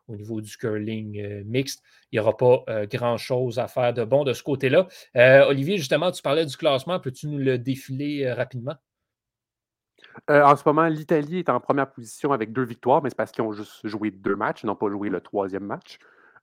au 0.09 0.17
niveau 0.17 0.41
du 0.41 0.57
curling 0.57 1.21
euh, 1.21 1.43
mixte. 1.45 1.83
Il 2.11 2.17
n'y 2.17 2.21
aura 2.21 2.37
pas 2.37 2.65
euh, 2.69 2.87
grand-chose 2.87 3.59
à 3.59 3.69
faire 3.69 3.93
de 3.93 4.05
bon 4.05 4.25
de 4.25 4.33
ce 4.33 4.43
côté-là. 4.43 4.89
Euh, 5.17 5.47
Olivier, 5.47 5.77
justement, 5.77 6.11
tu 6.11 6.23
parlais 6.23 6.47
du 6.47 6.57
classement. 6.57 6.99
Peux-tu 6.99 7.29
nous 7.29 7.39
le 7.39 7.59
défiler 7.59 8.31
rapidement? 8.33 8.77
en 10.29 10.57
ce 10.57 10.63
moment, 10.67 10.89
l'Italie 10.89 11.39
est 11.39 11.49
en 11.49 11.59
première 11.59 11.91
position 11.91 12.33
avec 12.33 12.53
deux 12.53 12.65
victoires, 12.65 13.03
mais 13.03 13.09
c'est 13.09 13.17
parce 13.17 13.33
qu'ils 13.33 13.45
ont 13.45 13.53
juste 13.53 13.87
joué 13.87 14.11
deux 14.11 14.37
matchs, 14.37 14.63
ils 14.63 14.67
n'ont 14.67 14.77
pas 14.77 14.91
joué 14.91 15.09
le 15.09 15.21
troisième 15.23 15.65
match. 15.65 15.99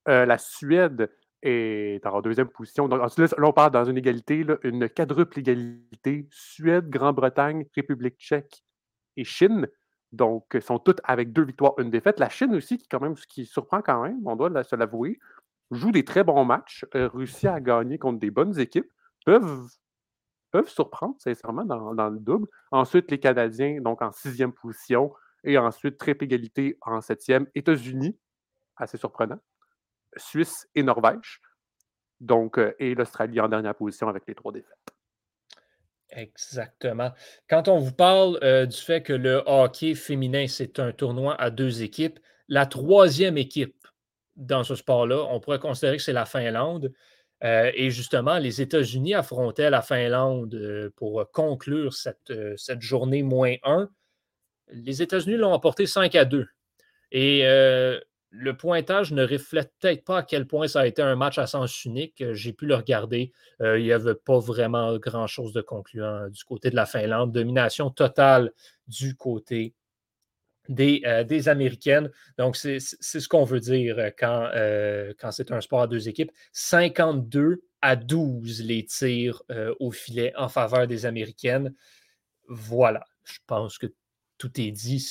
la 0.07 0.37
Suède 0.39 1.11
est 1.43 2.03
en 2.05 2.21
deuxième 2.21 2.47
position. 2.47 2.87
Donc, 2.87 2.99
là, 2.99 3.27
on 3.43 3.53
parle 3.53 3.71
dans 3.71 3.85
une 3.85 3.97
égalité, 3.97 4.43
une 4.63 4.89
quadruple 4.89 5.39
égalité. 5.39 6.27
Suède, 6.31 6.89
Grande-Bretagne, 6.89 7.65
République 7.75 8.17
tchèque 8.17 8.63
et 9.17 9.23
Chine. 9.23 9.67
Donc, 10.12 10.58
sont 10.62 10.80
toutes 10.80 11.02
avec 11.04 11.32
deux 11.34 11.43
victoires, 11.43 11.74
une 11.78 11.91
défaite. 11.91 12.19
La 12.19 12.30
Chine 12.30 12.56
aussi, 12.56 12.78
qui 12.78 12.88
quand 12.88 13.00
même, 13.00 13.15
ce 13.15 13.28
qui 13.28 13.45
surprend 13.45 13.82
quand 13.82 14.02
même, 14.02 14.19
on 14.26 14.36
doit 14.36 14.63
se 14.63 14.76
l'avouer, 14.76 15.19
joue 15.72 15.91
des 15.91 16.04
très 16.04 16.24
bons 16.24 16.45
matchs, 16.45 16.86
euh, 16.95 17.08
réussit 17.10 17.45
à 17.45 17.60
gagner 17.60 18.00
contre 18.00 18.19
des 18.19 18.32
bonnes 18.32 18.58
équipes, 18.60 18.91
peuvent, 19.26 19.67
peuvent 20.52 20.67
surprendre, 20.69 21.15
sincèrement, 21.19 21.63
dans, 21.63 22.10
le 22.10 22.19
double. 22.19 22.48
Ensuite, 22.72 23.12
les 23.12 23.19
Canadiens, 23.19 23.82
donc 23.82 24.02
en 24.02 24.12
sixième 24.12 24.52
position, 24.52 25.13
et 25.43 25.58
ensuite, 25.58 25.98
triple 25.98 26.24
égalité 26.26 26.78
en 26.82 27.02
septième. 27.02 27.48
États-Unis, 27.54 28.17
assez 28.76 28.98
surprenant. 28.98 29.39
Suisse 30.17 30.67
et 30.74 30.84
Norvège. 30.84 31.39
Donc, 32.19 32.58
euh, 32.58 32.74
et 32.80 32.95
l'Australie 32.95 33.39
en 33.39 33.48
dernière 33.48 33.76
position 33.76 34.10
avec 34.10 34.24
les 34.28 34.36
trois 34.36 34.52
défaites. 34.52 34.98
Exactement. 36.12 37.12
Quand 37.50 37.67
on 37.67 37.78
vous 37.78 37.91
parle 37.93 38.39
euh, 38.43 38.65
du 38.65 38.78
fait 38.78 39.04
que 39.04 39.13
le 39.13 39.43
hockey 39.45 39.93
féminin, 39.93 40.48
c'est 40.48 40.80
un 40.80 40.91
tournoi 40.91 41.39
à 41.39 41.52
deux 41.52 41.84
équipes, 41.84 42.19
la 42.48 42.65
troisième 42.65 43.38
équipe 43.38 43.76
dans 44.36 44.63
ce 44.63 44.76
sport-là, 44.76 45.26
on 45.30 45.39
pourrait 45.39 45.60
considérer 45.60 45.98
que 45.98 46.04
c'est 46.04 46.13
la 46.13 46.26
Finlande. 46.26 46.91
et 47.41 47.91
justement, 47.91 48.38
les 48.39 48.62
États-Unis 48.62 49.13
affrontaient 49.13 49.69
la 49.69 49.82
Finlande 49.82 50.91
pour 50.95 51.30
conclure 51.32 51.93
cette, 51.93 52.34
cette 52.58 52.82
journée 52.82 53.22
moins 53.22 53.56
1. 53.63 53.89
Les 54.72 55.02
États-Unis 55.02 55.36
l'ont 55.38 55.54
emporté 55.54 55.86
5 55.86 56.15
à 56.15 56.26
2. 56.26 56.48
Et 57.12 57.43
le 58.31 58.55
pointage 58.55 59.11
ne 59.11 59.25
reflète 59.25 59.73
peut-être 59.79 60.03
pas 60.03 60.19
à 60.19 60.23
quel 60.23 60.45
point 60.45 60.67
ça 60.67 60.81
a 60.81 60.87
été 60.87 61.01
un 61.01 61.15
match 61.15 61.37
à 61.37 61.47
sens 61.47 61.83
unique. 61.85 62.21
Euh, 62.21 62.33
j'ai 62.33 62.53
pu 62.53 62.65
le 62.65 62.75
regarder. 62.75 63.31
Euh, 63.61 63.79
il 63.79 63.85
n'y 63.85 63.91
avait 63.91 64.15
pas 64.15 64.39
vraiment 64.39 64.97
grand-chose 64.97 65.53
de 65.53 65.61
concluant 65.61 66.29
du 66.29 66.43
côté 66.43 66.69
de 66.69 66.75
la 66.75 66.85
Finlande. 66.85 67.31
Domination 67.31 67.89
totale 67.89 68.51
du 68.87 69.15
côté 69.15 69.73
des, 70.67 71.01
euh, 71.05 71.23
des 71.23 71.49
Américaines. 71.49 72.11
Donc, 72.37 72.55
c'est 72.55 72.79
ce 72.79 73.27
qu'on 73.27 73.45
veut 73.45 73.59
dire 73.59 73.97
quand, 74.17 74.51
quand 75.19 75.31
c'est 75.31 75.51
un 75.51 75.61
sport 75.61 75.81
à 75.81 75.87
deux 75.87 76.07
équipes. 76.07 76.31
52 76.51 77.63
à 77.81 77.95
12 77.95 78.63
les 78.63 78.85
tirs 78.85 79.41
au 79.79 79.91
filet 79.91 80.33
en 80.35 80.49
faveur 80.49 80.85
des 80.85 81.05
Américaines. 81.05 81.73
Voilà. 82.47 83.03
Je 83.23 83.39
pense 83.47 83.77
que 83.77 83.87
tout 84.39 84.60
est 84.60 84.71
dit. 84.71 85.06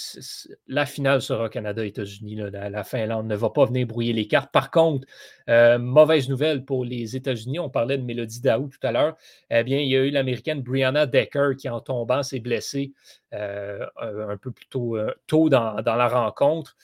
La 0.66 0.86
finale 0.86 1.20
sera 1.20 1.50
Canada-États-Unis. 1.50 2.36
La, 2.50 2.82
Finlande 2.82 3.28
ne 3.28 3.36
va 3.36 3.50
pas 3.50 3.66
venir 3.66 3.86
brouiller 3.86 4.14
les 4.14 4.26
cartes. 4.26 4.50
Par 4.50 4.70
contre, 4.70 5.06
euh, 5.50 5.78
mauvaise 5.78 6.30
nouvelle 6.30 6.64
pour 6.64 6.84
les 6.84 7.14
États-Unis. 7.14 7.58
On 7.58 7.68
parlait 7.68 7.98
de 7.98 8.02
Mélodie 8.02 8.40
Daou 8.40 8.68
tout 8.68 8.84
à 8.84 8.90
l'heure. 8.90 9.16
Eh 9.50 9.62
bien, 9.64 9.78
il 9.78 9.88
y 9.88 9.96
a 9.96 10.00
eu 10.00 10.10
l'Américaine 10.10 10.62
Brianna 10.62 11.06
Decker 11.06 11.56
qui, 11.58 11.68
en 11.68 11.80
tombant, 11.80 12.22
s'est 12.22 12.40
blessée 12.40 12.94
euh, 13.34 13.86
un 14.02 14.38
peu 14.38 14.50
plus 14.50 14.66
tôt, 14.66 14.96
euh, 14.96 15.12
dans, 15.50 15.82
la 15.84 16.08
rencontre. 16.08 16.74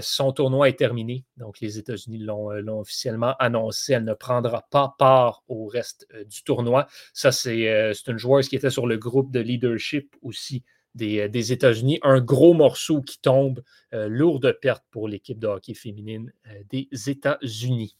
son 0.00 0.32
tournoi 0.32 0.68
est 0.68 0.78
terminé. 0.78 1.24
Donc, 1.38 1.58
les 1.58 1.76
États-Unis 1.76 2.18
l'ont 2.18 2.78
officiellement 2.78 3.34
annoncé. 3.40 3.94
Elle 3.94 4.04
ne 4.04 4.14
prendra 4.14 4.64
pas 4.70 4.94
part 4.96 5.42
au 5.48 5.66
reste 5.66 6.06
du 6.24 6.44
tournoi. 6.44 6.86
Ça, 7.12 7.32
c'est 7.32 7.92
une 8.06 8.18
joueuse 8.18 8.48
qui 8.48 8.54
était 8.54 8.70
sur 8.70 8.86
le 8.86 8.96
groupe 8.96 9.32
de 9.32 9.40
leadership 9.40 10.14
aussi 10.22 10.62
euh, 11.00 11.28
des, 11.28 11.52
États-Unis. 11.52 11.98
Un 12.02 12.20
gros 12.20 12.54
morceau 12.54 13.00
qui 13.00 13.20
tombe, 13.20 13.62
euh, 13.94 14.08
lourde 14.08 14.58
perte 14.60 14.84
pour 14.90 15.08
l'équipe 15.08 15.38
de 15.38 15.46
hockey 15.46 15.74
féminine 15.74 16.32
euh, 16.46 16.50
des 16.70 16.88
États-Unis. 17.08 17.96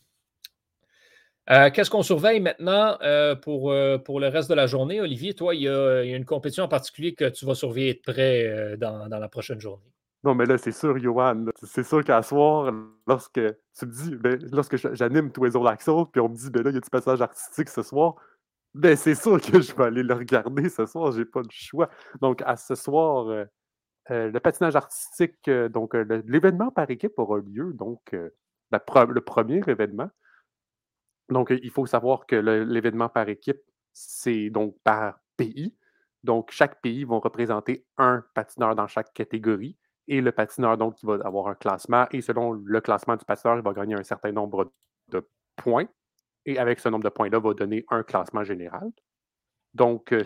Qu'est-ce 1.49 1.91
qu'on 1.91 2.05
surveille 2.05 2.39
maintenant 2.39 2.97
pour, 3.43 3.75
pour 4.05 4.21
le 4.21 4.29
reste 4.29 4.49
de 4.49 4.55
la 4.55 4.69
journée? 4.69 5.01
Olivier, 5.01 5.35
toi, 5.35 5.57
il 5.57 5.63
y, 5.63 5.69
a, 5.69 6.03
une 6.03 6.25
compétition 6.25 6.65
en 6.65 6.69
particulier 6.69 7.15
que 7.15 7.29
tu 7.29 7.45
vas 7.45 7.57
surveiller 7.57 7.95
de 7.95 8.01
près 8.01 8.77
dans, 8.79 9.09
la 9.09 9.29
prochaine 9.29 9.61
journée. 9.61 9.93
Non, 10.23 10.37
mais 10.37 10.47
là, 10.47 10.57
c'est 10.57 10.73
sûr, 10.73 10.97
Johan. 10.99 11.47
C'est 11.65 11.83
sûr 11.83 12.05
qu'à 12.05 12.23
soir, 12.23 12.73
lorsque 13.09 13.41
tu 13.77 13.87
me 13.87 13.91
dis, 13.91 14.15
ben, 14.15 14.39
lorsque 14.53 14.77
j'anime 14.95 15.33
tous 15.33 15.45
les 15.45 15.57
autres 15.57 16.11
puis 16.13 16.21
on 16.21 16.29
me 16.29 16.37
dit, 16.37 16.49
ben 16.49 16.63
là, 16.63 16.71
il 16.71 16.75
y 16.75 16.79
a 16.79 16.81
du 16.81 16.91
passage 16.91 17.21
artistique 17.21 17.69
ce 17.69 17.83
soir, 17.83 18.15
ben, 18.75 18.97
c'est 18.97 19.15
sûr 19.15 19.41
que 19.41 19.61
je 19.61 19.75
vais 19.75 19.85
aller 19.85 20.03
le 20.03 20.15
regarder 20.15 20.69
ce 20.69 20.87
soir, 20.87 21.13
j'ai 21.13 21.25
pas 21.27 21.41
le 21.43 21.49
choix. 21.51 21.91
Donc, 22.21 22.43
à 22.47 22.57
ce 22.57 22.75
soir, 22.75 23.29
euh, 23.29 23.45
euh, 24.11 24.31
le 24.31 24.41
patinage 24.41 24.77
artistique, 24.77 25.37
euh, 25.49 25.69
donc 25.69 25.95
l'événement 25.95 26.71
par 26.71 26.91
équipe 26.91 27.19
aura 27.19 27.39
lieu, 27.39 27.73
donc 27.75 28.13
le 28.13 29.21
premier 29.21 29.61
événement. 29.67 30.09
Donc, 31.29 31.51
il 31.51 31.71
faut 31.71 31.87
savoir 31.87 32.27
que 32.27 32.37
l'événement 32.37 33.09
par 33.09 33.29
équipe, 33.29 33.61
c'est 33.93 34.51
donc 34.51 34.77
par 34.85 35.21
pays. 35.37 35.77
Donc, 36.25 36.51
chaque 36.51 36.81
pays 36.81 37.05
va 37.05 37.19
représenter 37.19 37.85
un 37.99 38.25
patineur 38.35 38.75
dans 38.75 38.87
chaque 38.87 39.13
catégorie. 39.13 39.77
Et 40.09 40.21
le 40.21 40.33
patineur, 40.33 40.79
donc, 40.79 41.03
il 41.03 41.07
va 41.07 41.15
avoir 41.25 41.49
un 41.49 41.55
classement. 41.55 42.07
Et 42.13 42.23
selon 42.23 42.53
le 42.53 42.81
classement 42.81 43.17
du 43.17 43.25
patineur, 43.25 43.57
il 43.59 43.63
va 43.63 43.73
gagner 43.73 43.95
un 43.95 44.03
certain 44.03 44.33
nombre 44.33 44.73
de 45.09 45.27
points 45.57 45.87
et 46.47 46.59
avec 46.59 46.81
ce 46.81 46.89
nombre 46.89 47.05
de 47.05 47.09
points-là, 47.09 47.39
va 47.39 47.55
donner 47.55 47.85
un 47.91 48.03
classement 48.03 48.45
général. 48.45 48.91
Donc, 49.75 50.13
euh, 50.13 50.25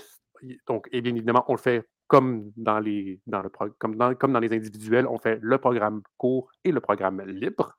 donc, 0.66 0.88
et 0.92 1.00
bien 1.00 1.14
évidemment, 1.14 1.44
on 1.48 1.54
le 1.54 1.58
fait 1.58 1.88
comme 2.06 2.52
dans 2.56 2.78
les, 2.78 3.20
dans 3.26 3.42
le, 3.42 3.48
comme 3.48 3.96
dans, 3.96 4.14
comme 4.14 4.32
dans 4.32 4.40
les 4.40 4.52
individuels, 4.52 5.06
on 5.06 5.18
fait 5.18 5.38
le 5.42 5.58
programme 5.58 6.02
court 6.16 6.50
et 6.64 6.72
le 6.72 6.80
programme 6.80 7.20
libre. 7.22 7.76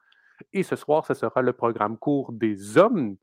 Et 0.53 0.63
ce 0.63 0.75
soir, 0.75 1.05
ce 1.05 1.13
sera 1.13 1.41
le 1.41 1.53
programme 1.53 1.97
court 1.97 2.31
des 2.33 2.77
hommes 2.77 3.15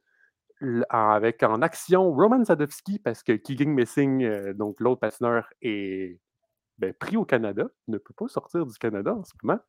avec 0.89 1.43
en 1.43 1.63
action 1.63 2.13
Roman 2.13 2.45
Sadowski 2.45 2.99
parce 2.99 3.23
que 3.23 3.33
Keegan 3.33 3.71
Missing, 3.71 4.25
euh, 4.25 4.55
donc 4.55 4.81
l'autre 4.81 5.01
patineur, 5.01 5.49
est 5.61 6.19
ben, 6.79 6.93
pris 6.95 7.17
au 7.17 7.25
Canada, 7.25 7.67
ne 7.89 7.99
peut 7.99 8.15
pas 8.17 8.29
sortir 8.29 8.65
du 8.65 8.77
Canada 8.79 9.15
en 9.15 9.25
ce 9.25 9.33
moment 9.43 9.61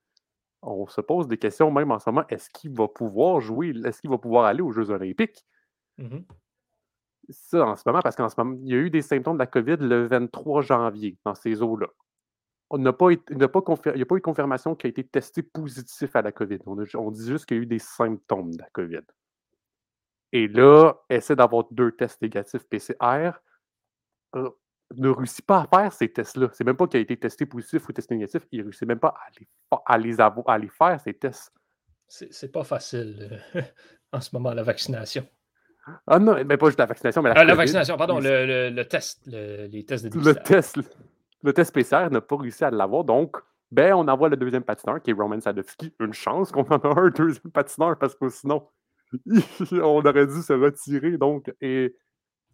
on 0.66 0.88
se 0.88 1.02
pose 1.02 1.28
des 1.28 1.38
questions 1.38 1.72
même 1.72 1.92
en 1.92 2.00
ce 2.00 2.10
moment. 2.10 2.26
Est-ce 2.30 2.50
qu'il 2.50 2.74
va 2.76 2.88
pouvoir 2.88 3.40
jouer? 3.40 3.74
Est-ce 3.86 4.02
qu'il 4.02 4.10
va 4.10 4.18
pouvoir 4.18 4.46
aller 4.46 4.62
aux 4.62 4.72
Jeux 4.72 4.90
olympiques? 4.90 5.46
Mmh 5.98 6.20
Ça, 7.30 7.66
en 7.66 7.76
ce 7.76 7.84
moment, 7.86 8.02
parce 8.02 8.16
qu'en 8.16 8.30
ce 8.30 8.36
moment, 8.38 8.58
il 8.62 8.70
y 8.70 8.74
a 8.74 8.78
eu 8.78 8.90
des 8.90 9.02
symptômes 9.02 9.36
de 9.36 9.40
la 9.40 9.48
COVID 9.48 9.78
le 9.80 10.06
23 10.06 10.62
janvier 10.62 11.18
dans 11.24 11.36
ces 11.36 11.62
eaux-là. 11.62 11.88
On 12.72 12.80
n'a 12.80 12.94
pas, 12.94 13.12
il 13.12 13.20
n'y 13.38 13.44
a 13.44 13.48
pas 13.48 13.60
eu 13.60 14.02
de 14.02 14.20
confirmation 14.20 14.76
qu'il 14.76 14.88
a 14.88 14.90
été 14.90 15.04
testé 15.04 15.44
positif 15.44 16.16
à 16.16 16.24
la 16.24 16.32
COVID. 16.32 16.60
On, 16.66 17.12
dit 17.12 17.28
juste 17.28 17.46
qu'il 17.46 17.58
y 17.58 17.60
a 17.60 17.64
eu 17.64 17.68
des 17.68 17.80
symptômes 17.80 18.52
de 18.52 18.58
la 18.58 18.70
COVID. 18.72 19.04
Et 20.32 20.48
là, 20.48 20.96
essaie 21.10 21.36
d'avoir 21.36 21.66
deux 21.72 21.92
tests 21.92 22.22
négatifs 22.22 22.64
PCR. 22.68 23.32
Euh, 24.94 24.96
ne 24.98 25.10
réussit 25.10 25.46
pas 25.46 25.62
à 25.62 25.68
faire 25.68 25.94
ces 25.94 26.10
tests-là. 26.12 26.50
C'est 26.54 26.64
même 26.64 26.78
pas 26.78 26.88
qu'il 26.88 27.00
a 27.00 27.02
été 27.02 27.18
testé 27.18 27.46
positif 27.46 27.88
ou 27.88 27.92
testé 27.92 28.16
négatif, 28.16 28.44
il 28.52 28.60
ne 28.60 28.64
réussit 28.66 28.88
même 28.88 29.00
pas 29.00 29.16
à 29.86 29.98
les, 29.98 30.20
à 30.20 30.58
les, 30.58 30.70
faire, 30.70 31.00
ces 31.00 31.14
tests. 31.14 31.54
C'est 32.08 32.52
pas 32.52 32.64
facile 32.64 33.40
euh, 33.56 33.62
en 34.12 34.22
ce 34.22 34.30
moment, 34.34 34.54
la 34.54 34.64
vaccination. 34.64 35.28
Ah 36.08 36.18
non, 36.18 36.44
mais 36.44 36.58
pas 36.58 36.68
juste 36.68 36.80
la 36.80 36.88
vaccination, 36.88 37.22
mais 37.22 37.30
la, 37.30 37.42
ah, 37.42 37.44
la 37.44 37.54
vaccination, 37.54 37.96
pardon, 37.96 38.20
le, 38.20 38.82
test, 38.84 39.28
les 39.28 39.86
tests 39.86 40.06
de 40.06 40.10
dépistage. 40.10 40.36
Le 40.36 40.44
test, 40.44 40.80
le 41.44 41.54
test 41.54 41.74
PCR 41.74 42.10
n'a 42.10 42.22
pas 42.22 42.38
réussi 42.38 42.64
à 42.64 42.72
l'avoir, 42.72 43.04
donc 43.04 43.38
ben, 43.72 43.94
on 43.94 44.08
envoie 44.08 44.30
le 44.30 44.38
deuxième 44.38 44.64
patineur, 44.64 45.02
qui 45.02 45.12
est 45.12 45.14
Roman 45.14 45.40
Sadowski. 45.40 45.94
Une 46.00 46.14
chance 46.14 46.52
qu'on 46.52 46.64
en 46.64 46.78
a 46.78 47.00
un 47.00 47.10
deuxième 47.10 47.52
patineur, 47.52 47.98
parce 48.00 48.16
que 48.16 48.30
sinon, 48.30 48.68
on 49.72 50.04
aurait 50.04 50.28
dû 50.28 50.42
se 50.42 50.54
retirer, 50.54 51.18
donc, 51.18 51.54
et 51.62 51.96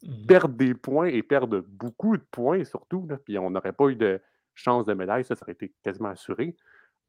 Mmh. 0.03 0.25
perdre 0.25 0.55
des 0.55 0.73
points 0.73 1.07
et 1.07 1.21
perdre 1.21 1.59
beaucoup 1.59 2.17
de 2.17 2.23
points 2.31 2.63
surtout, 2.63 3.07
puis 3.23 3.37
on 3.37 3.51
n'aurait 3.51 3.73
pas 3.73 3.87
eu 3.89 3.95
de 3.95 4.19
chance 4.55 4.85
de 4.85 4.93
médaille, 4.93 5.23
ça, 5.23 5.35
ça 5.35 5.43
aurait 5.43 5.51
été 5.51 5.73
quasiment 5.83 6.09
assuré. 6.09 6.55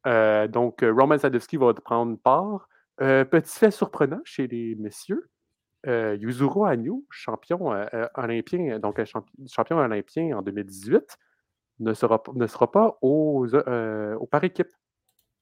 Euh, 0.07 0.47
donc, 0.47 0.83
euh, 0.83 0.93
Roman 0.93 1.19
Sadowski 1.19 1.57
va 1.57 1.73
prendre 1.75 2.19
part. 2.19 2.69
Euh, 3.01 3.25
petit 3.25 3.59
fait 3.59 3.71
surprenant 3.71 4.21
chez 4.25 4.47
les 4.47 4.75
messieurs, 4.75 5.29
Yuzuru 5.87 6.69
Hanyu, 6.69 7.05
champion 7.11 7.73
olympien, 8.15 8.79
donc 8.79 9.01
champion 9.49 9.79
olympien 9.79 10.37
en 10.39 10.43
2018, 10.43 11.19
ne 11.81 11.95
sera, 11.95 12.23
ne 12.35 12.47
sera 12.47 12.71
pas 12.71 12.99
aux, 13.03 13.47
au 13.55 14.27
par 14.27 14.45
équipe. 14.45 14.71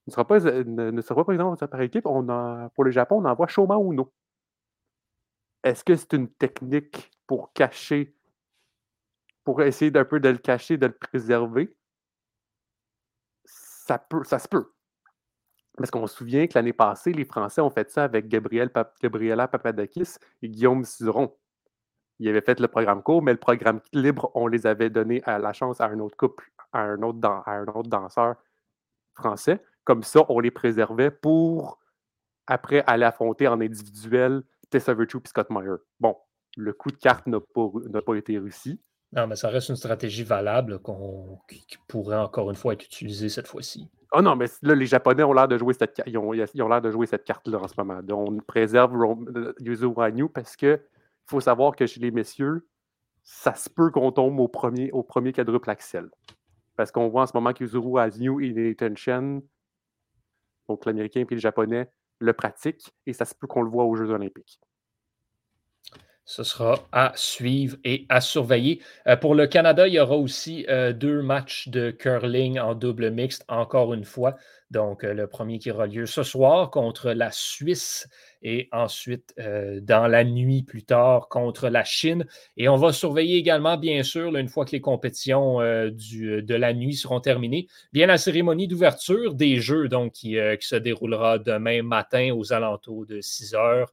Ne 0.07 0.13
sera 0.13 0.27
pas, 0.27 0.41
ne, 0.41 1.01
sera 1.03 1.25
pas 1.25 1.67
par 1.67 1.81
équipe. 1.83 2.07
On 2.07 2.29
a, 2.31 2.71
pour 2.75 2.85
le 2.85 2.91
Japon, 2.91 3.21
on 3.21 3.25
envoie 3.27 3.49
Shoma 3.49 3.77
Uno. 3.77 4.11
Est-ce 5.63 5.85
que 5.85 5.95
c'est 5.95 6.15
une 6.15 6.29
technique 6.29 7.11
pour 7.31 7.53
cacher, 7.53 8.13
pour 9.45 9.63
essayer 9.63 9.93
d'un 9.93 10.05
peu 10.05 10.19
de 10.19 10.29
le 10.29 10.39
cacher, 10.39 10.77
de 10.77 10.87
le 10.87 10.93
préserver? 10.93 11.73
Ça 13.45 14.01
peut, 14.01 14.25
ça 14.25 14.41
se 14.41 14.49
peut. 14.49 14.73
Parce 15.77 15.93
qu'on 15.93 16.09
se 16.09 16.17
souvient 16.17 16.49
que 16.49 16.55
l'année 16.57 16.73
passée, 16.73 17.13
les 17.13 17.25
Français 17.25 17.61
ont 17.61 17.71
fait 17.71 17.89
ça 17.89 18.03
avec 18.03 18.27
Gabriel 18.27 18.73
Gabriela 19.01 19.47
Papadakis 19.47 20.17
et 20.43 20.49
Guillaume 20.49 20.85
Cizeron. 20.85 21.33
Ils 22.19 22.29
avaient 22.29 22.41
fait 22.41 22.59
le 22.59 22.67
programme 22.67 23.01
court, 23.01 23.23
mais 23.23 23.31
le 23.31 23.39
programme 23.39 23.81
libre, 23.93 24.33
on 24.35 24.49
les 24.49 24.67
avait 24.67 24.91
donné 24.91 25.23
à 25.23 25.39
la 25.39 25.53
chance 25.53 25.81
à 25.81 25.87
un 25.87 26.01
autre 26.01 26.17
couple, 26.17 26.51
à 26.73 26.81
un 26.81 27.01
autre, 27.03 27.29
à 27.29 27.53
un 27.53 27.67
autre 27.69 27.89
danseur 27.89 28.43
français. 29.15 29.63
Comme 29.85 30.03
ça, 30.03 30.27
on 30.29 30.41
les 30.41 30.51
préservait 30.51 31.13
pour 31.13 31.79
après 32.49 32.83
aller 32.89 33.05
affronter 33.05 33.47
en 33.47 33.61
individuel 33.61 34.43
Tessa 34.69 34.95
Virtue 34.95 35.19
et 35.25 35.29
Scott 35.29 35.49
Meyer. 35.49 35.77
Bon, 36.01 36.17
le 36.57 36.73
coup 36.73 36.91
de 36.91 36.97
carte 36.97 37.27
n'a 37.27 37.39
pas, 37.41 37.71
pas 38.05 38.15
été 38.15 38.39
réussi. 38.39 38.81
Non, 39.13 39.27
mais 39.27 39.37
ça 39.37 39.49
reste 39.49 39.71
une 39.71 39.77
stratégie 39.77 40.23
valable 40.23 40.81
qui 41.49 41.79
pourrait 41.89 42.19
encore 42.19 42.51
une 42.51 42.57
fois 42.57 42.75
être 42.75 42.85
utilisée 42.85 43.29
cette 43.29 43.49
fois-ci. 43.49 43.91
Ah 44.13 44.23
non, 44.23 44.37
mais 44.37 44.47
là, 44.63 44.75
les 44.75 44.87
Japonais 44.87 45.23
ont 45.23 45.33
l'air 45.33 45.49
de 45.49 45.57
jouer 45.59 45.75
cette 45.75 46.01
ils 46.07 46.19
ont, 46.19 46.33
ils 46.33 46.63
ont 46.63 46.69
l'air 46.69 46.81
de 46.81 46.91
jouer 46.91 47.07
cette 47.07 47.25
carte-là 47.25 47.59
en 47.59 47.69
ce 47.69 47.75
moment. 47.79 48.03
Donc, 48.03 48.29
on 48.29 48.39
préserve 48.39 48.95
euh, 48.95 49.53
Yuzu 49.61 49.87
Wanyu 49.87 50.29
parce 50.29 50.57
que 50.57 50.81
faut 51.27 51.41
savoir 51.41 51.77
que 51.77 51.87
chez 51.87 52.01
les 52.01 52.11
messieurs, 52.11 52.67
ça 53.23 53.55
se 53.55 53.71
peut 53.71 53.91
qu'on 53.91 54.11
tombe 54.11 54.41
au 54.41 54.49
premier, 54.49 54.91
au 54.93 55.03
premier 55.03 55.33
quadruple 55.33 55.71
axel. 55.71 56.11
Parce 56.77 56.91
qu'on 56.91 57.09
voit 57.09 57.23
en 57.23 57.27
ce 57.27 57.33
moment 57.35 57.53
qu'Yuzuru 57.53 57.87
Wanyu 57.87 58.45
et 58.45 58.53
Nathan 58.53 58.95
Chen, 58.97 59.43
donc 60.69 60.85
l'Américain 60.87 61.25
et 61.29 61.35
le 61.35 61.41
Japonais, 61.41 61.91
le 62.19 62.33
pratiquent 62.33 62.93
et 63.07 63.13
ça 63.13 63.25
se 63.25 63.35
peut 63.35 63.47
qu'on 63.47 63.63
le 63.63 63.71
voit 63.71 63.85
aux 63.85 63.95
Jeux 63.95 64.11
olympiques. 64.11 64.61
Ce 66.31 66.45
sera 66.45 66.79
à 66.93 67.13
suivre 67.17 67.77
et 67.83 68.07
à 68.09 68.21
surveiller. 68.21 68.81
Euh, 69.09 69.17
pour 69.17 69.35
le 69.35 69.49
Canada, 69.49 69.89
il 69.89 69.95
y 69.95 69.99
aura 69.99 70.17
aussi 70.17 70.65
euh, 70.69 70.93
deux 70.93 71.23
matchs 71.23 71.67
de 71.67 71.91
curling 71.91 72.61
en 72.61 72.77
double 72.77 73.11
mixte, 73.11 73.45
encore 73.49 73.95
une 73.95 74.05
fois. 74.05 74.37
Donc, 74.71 75.03
euh, 75.03 75.13
le 75.13 75.27
premier 75.27 75.59
qui 75.59 75.73
aura 75.73 75.89
lieu 75.89 76.07
ce 76.07 76.23
soir 76.23 76.71
contre 76.71 77.11
la 77.11 77.33
Suisse 77.33 78.09
et 78.43 78.69
ensuite 78.71 79.35
dans 79.37 80.07
la 80.07 80.25
nuit 80.25 80.63
plus 80.63 80.85
tard 80.85 81.29
contre 81.29 81.69
la 81.69 81.83
Chine. 81.83 82.25
Et 82.57 82.69
on 82.69 82.77
va 82.77 82.93
surveiller 82.93 83.37
également, 83.37 83.77
bien 83.77 84.05
sûr, 84.05 84.35
une 84.37 84.49
fois 84.49 84.65
que 84.65 84.71
les 84.71 84.81
compétitions 84.81 85.59
de 85.59 86.55
la 86.55 86.73
nuit 86.73 86.95
seront 86.95 87.21
terminées, 87.21 87.67
bien 87.93 88.07
la 88.07 88.17
cérémonie 88.17 88.67
d'ouverture 88.67 89.35
des 89.35 89.57
Jeux, 89.57 89.89
donc 89.89 90.13
qui, 90.13 90.39
qui, 90.59 90.67
se 90.67 90.77
déroulera 90.77 91.39
demain 91.39 91.83
matin 91.83 92.33
aux 92.35 92.55
alentours 92.55 93.05
de 93.05 93.21
6 93.21 93.55
heures. 93.55 93.93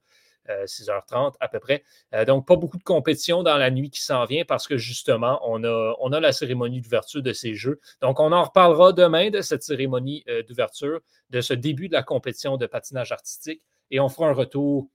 6h30 0.65 1.33
à 1.39 1.47
peu 1.47 1.59
près. 1.59 1.83
Euh, 2.13 2.25
donc, 2.25 2.47
pas 2.47 2.55
beaucoup 2.55 2.77
de 2.77 2.83
compétition 2.83 3.43
dans 3.43 3.57
la 3.57 3.71
nuit 3.71 3.89
qui 3.89 4.01
s'en 4.01 4.25
vient 4.25 4.45
parce 4.45 4.67
que 4.67 4.77
justement, 4.77 5.39
on 5.43 5.63
a, 5.63 6.19
la 6.19 6.31
cérémonie 6.31 6.81
d'ouverture 6.81 7.21
de 7.21 7.33
ces 7.33 7.55
jeux. 7.55 7.79
Donc, 8.01 8.19
on 8.19 8.31
en 8.31 8.43
reparlera 8.43 8.93
demain 8.93 9.29
de 9.29 9.41
cette 9.41 9.63
cérémonie 9.63 10.23
euh, 10.29 10.43
d'ouverture, 10.43 10.99
de 11.29 11.41
ce 11.41 11.53
début 11.53 11.87
de 11.87 11.93
la 11.93 12.03
compétition 12.03 12.57
de 12.57 12.65
patinage 12.65 13.11
artistique 13.11 13.61
et 13.91 13.99
on 13.99 14.09
fera 14.09 14.29
un 14.29 14.33
retour 14.33 14.89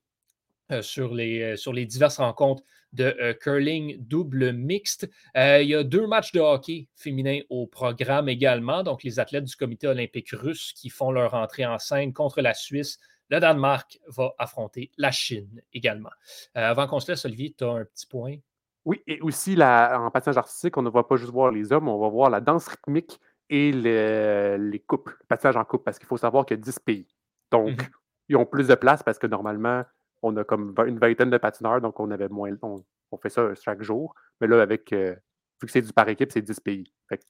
euh, 0.71 0.83
sur, 0.83 1.15
les, 1.15 1.57
sur 1.57 1.73
les 1.73 1.87
diverses 1.87 2.19
rencontres 2.19 2.63
de 2.93 3.33
curling 3.41 3.97
double 4.07 4.53
mixte. 4.53 5.09
il 5.35 5.67
y 5.67 5.75
a 5.75 5.83
deux 5.83 6.07
matchs 6.07 6.33
de 6.33 6.41
hockey 6.41 6.89
féminin 6.95 7.41
au 7.49 7.67
programme 7.67 8.29
également. 8.29 8.83
Donc, 8.83 9.03
les 9.03 9.19
athlètes 9.19 9.45
du 9.45 9.57
comité 9.57 9.87
olympique 9.87 10.29
russe 10.33 10.75
qui 10.75 10.91
font 10.91 11.11
leur 11.11 11.33
entrée 11.33 11.65
en 11.65 11.79
scène 11.79 12.13
contre 12.13 12.43
la 12.43 12.53
Suisse 12.53 12.99
le 13.33 13.41
Danemark 13.41 13.99
va 14.09 14.35
affronter 14.39 14.91
la 14.99 15.11
Chine 15.11 15.63
également. 15.73 16.11
Euh, 16.57 16.69
avant 16.69 16.87
qu'on 16.87 17.01
se 17.01 17.11
laisse, 17.11 17.25
Olivier, 17.25 17.55
tu 17.57 17.65
as 17.65 17.71
un 17.71 17.85
petit 17.87 18.07
point? 18.07 18.37
Oui, 18.85 19.03
et 19.07 19.21
aussi 19.23 19.57
en 19.63 20.11
patinage 20.11 20.37
artistique, 20.37 20.77
on 20.77 20.83
ne 20.83 20.91
va 20.91 21.03
pas 21.03 21.17
juste 21.17 21.33
voir 21.33 21.51
les 21.51 21.73
hommes, 21.73 21.89
on 21.89 21.99
va 21.99 22.09
voir 22.09 22.29
la 22.29 22.43
danse 22.43 22.69
rythmique 22.69 23.19
et 23.49 23.73
les 23.73 24.85
couples, 24.87 25.17
le 25.19 25.27
patinage 25.27 25.57
en 25.57 25.65
couple, 25.65 25.85
parce 25.85 25.99
qu'il 25.99 26.07
faut 26.07 26.19
savoir 26.19 26.45
qu'il 26.45 26.59
y 26.59 26.61
a 26.61 26.63
10 26.63 26.79
pays. 26.81 27.09
Donc, 27.51 27.71
mhm. 27.71 27.89
ils 28.29 28.37
ont 28.37 28.45
plus 28.45 28.69
de 28.69 28.75
place 28.75 29.03
parce 29.03 29.19
que 29.19 29.27
normalement, 29.27 29.83
on 30.21 30.37
a 30.37 30.45
comme 30.45 30.75
une 30.87 30.99
vingtaine 30.99 31.31
de 31.31 31.39
patineurs, 31.39 31.81
donc 31.81 31.99
on 32.01 32.11
avait 32.11 32.29
moins. 32.29 32.55
On, 32.61 32.85
on 33.13 33.17
fait 33.17 33.31
ça 33.31 33.55
chaque 33.55 33.83
jour. 33.83 34.15
Mais 34.41 34.47
là, 34.47 34.61
avec 34.61 34.93
euh, 34.93 35.15
vu 35.61 35.67
que 35.67 35.71
c'est 35.71 35.81
du 35.81 35.93
par 35.93 36.09
équipe, 36.09 36.33
c'est 36.33 36.43
10 36.43 36.61
pays. 36.61 36.93
Fait 37.09 37.25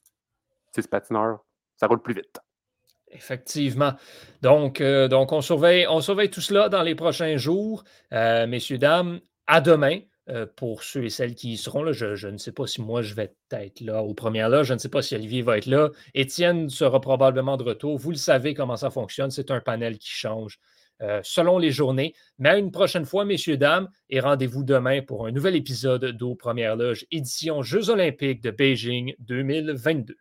10 0.75 0.87
patineurs, 0.89 1.45
ça 1.77 1.87
roule 1.87 2.03
plus 2.03 2.15
vite. 2.15 2.41
Effectivement. 3.13 3.93
Donc, 4.41 4.81
euh, 4.81 5.07
donc 5.07 5.33
on, 5.33 5.41
surveille, 5.41 5.87
on 5.89 6.01
surveille 6.01 6.31
tout 6.31 6.41
cela 6.41 6.69
dans 6.69 6.83
les 6.83 6.95
prochains 6.95 7.37
jours. 7.37 7.85
Euh, 8.13 8.47
messieurs, 8.47 8.79
dames, 8.79 9.21
à 9.47 9.61
demain. 9.61 10.01
Euh, 10.29 10.47
pour 10.47 10.85
ceux 10.85 11.07
et 11.07 11.11
celles 11.11 11.35
qui 11.35 11.55
y 11.55 11.57
seront 11.57 11.83
là, 11.83 11.91
je, 11.91 12.29
ne 12.29 12.39
sais 12.39 12.53
pas 12.53 12.69
si 12.69 12.81
moi 12.81 13.03
je 13.03 13.13
vais 13.13 13.35
être 13.51 13.81
là 13.81 14.05
aux 14.05 14.15
premières 14.15 14.49
là, 14.49 14.63
je 14.63 14.73
ne 14.73 14.79
sais 14.79 14.89
pas 14.89 15.03
si 15.03 15.17
Olivier 15.17 15.43
va 15.43 15.59
être 15.59 15.67
là. 15.67 15.91
Étienne 16.15 16.69
sera 16.69 17.01
probablement 17.01 17.57
de 17.57 17.65
retour. 17.65 17.99
Vous 17.99 18.13
le 18.13 18.17
savez 18.17 18.55
comment 18.55 18.77
ça 18.77 18.91
fonctionne, 18.91 19.33
c'est 19.33 19.51
un 19.51 19.61
panel 19.61 19.99
qui 19.99 20.11
change 20.11 20.61
selon 21.25 21.59
les 21.59 21.73
journées. 21.73 22.15
Mais 22.39 22.51
à 22.51 22.57
une 22.57 22.71
prochaine 22.71 23.05
fois, 23.05 23.25
messieurs, 23.25 23.57
dames, 23.57 23.89
et 24.11 24.21
rendez-vous 24.21 24.63
demain 24.63 25.03
pour 25.03 25.27
un 25.27 25.33
nouvel 25.33 25.57
épisode 25.57 26.05
d'Aux 26.05 26.37
Premières 26.37 26.77
Loges, 26.77 27.05
édition 27.11 27.61
Jeux 27.63 27.91
olympiques 27.91 28.41
de 28.41 28.53
Beijing 28.53 29.13
2022. 29.19 30.15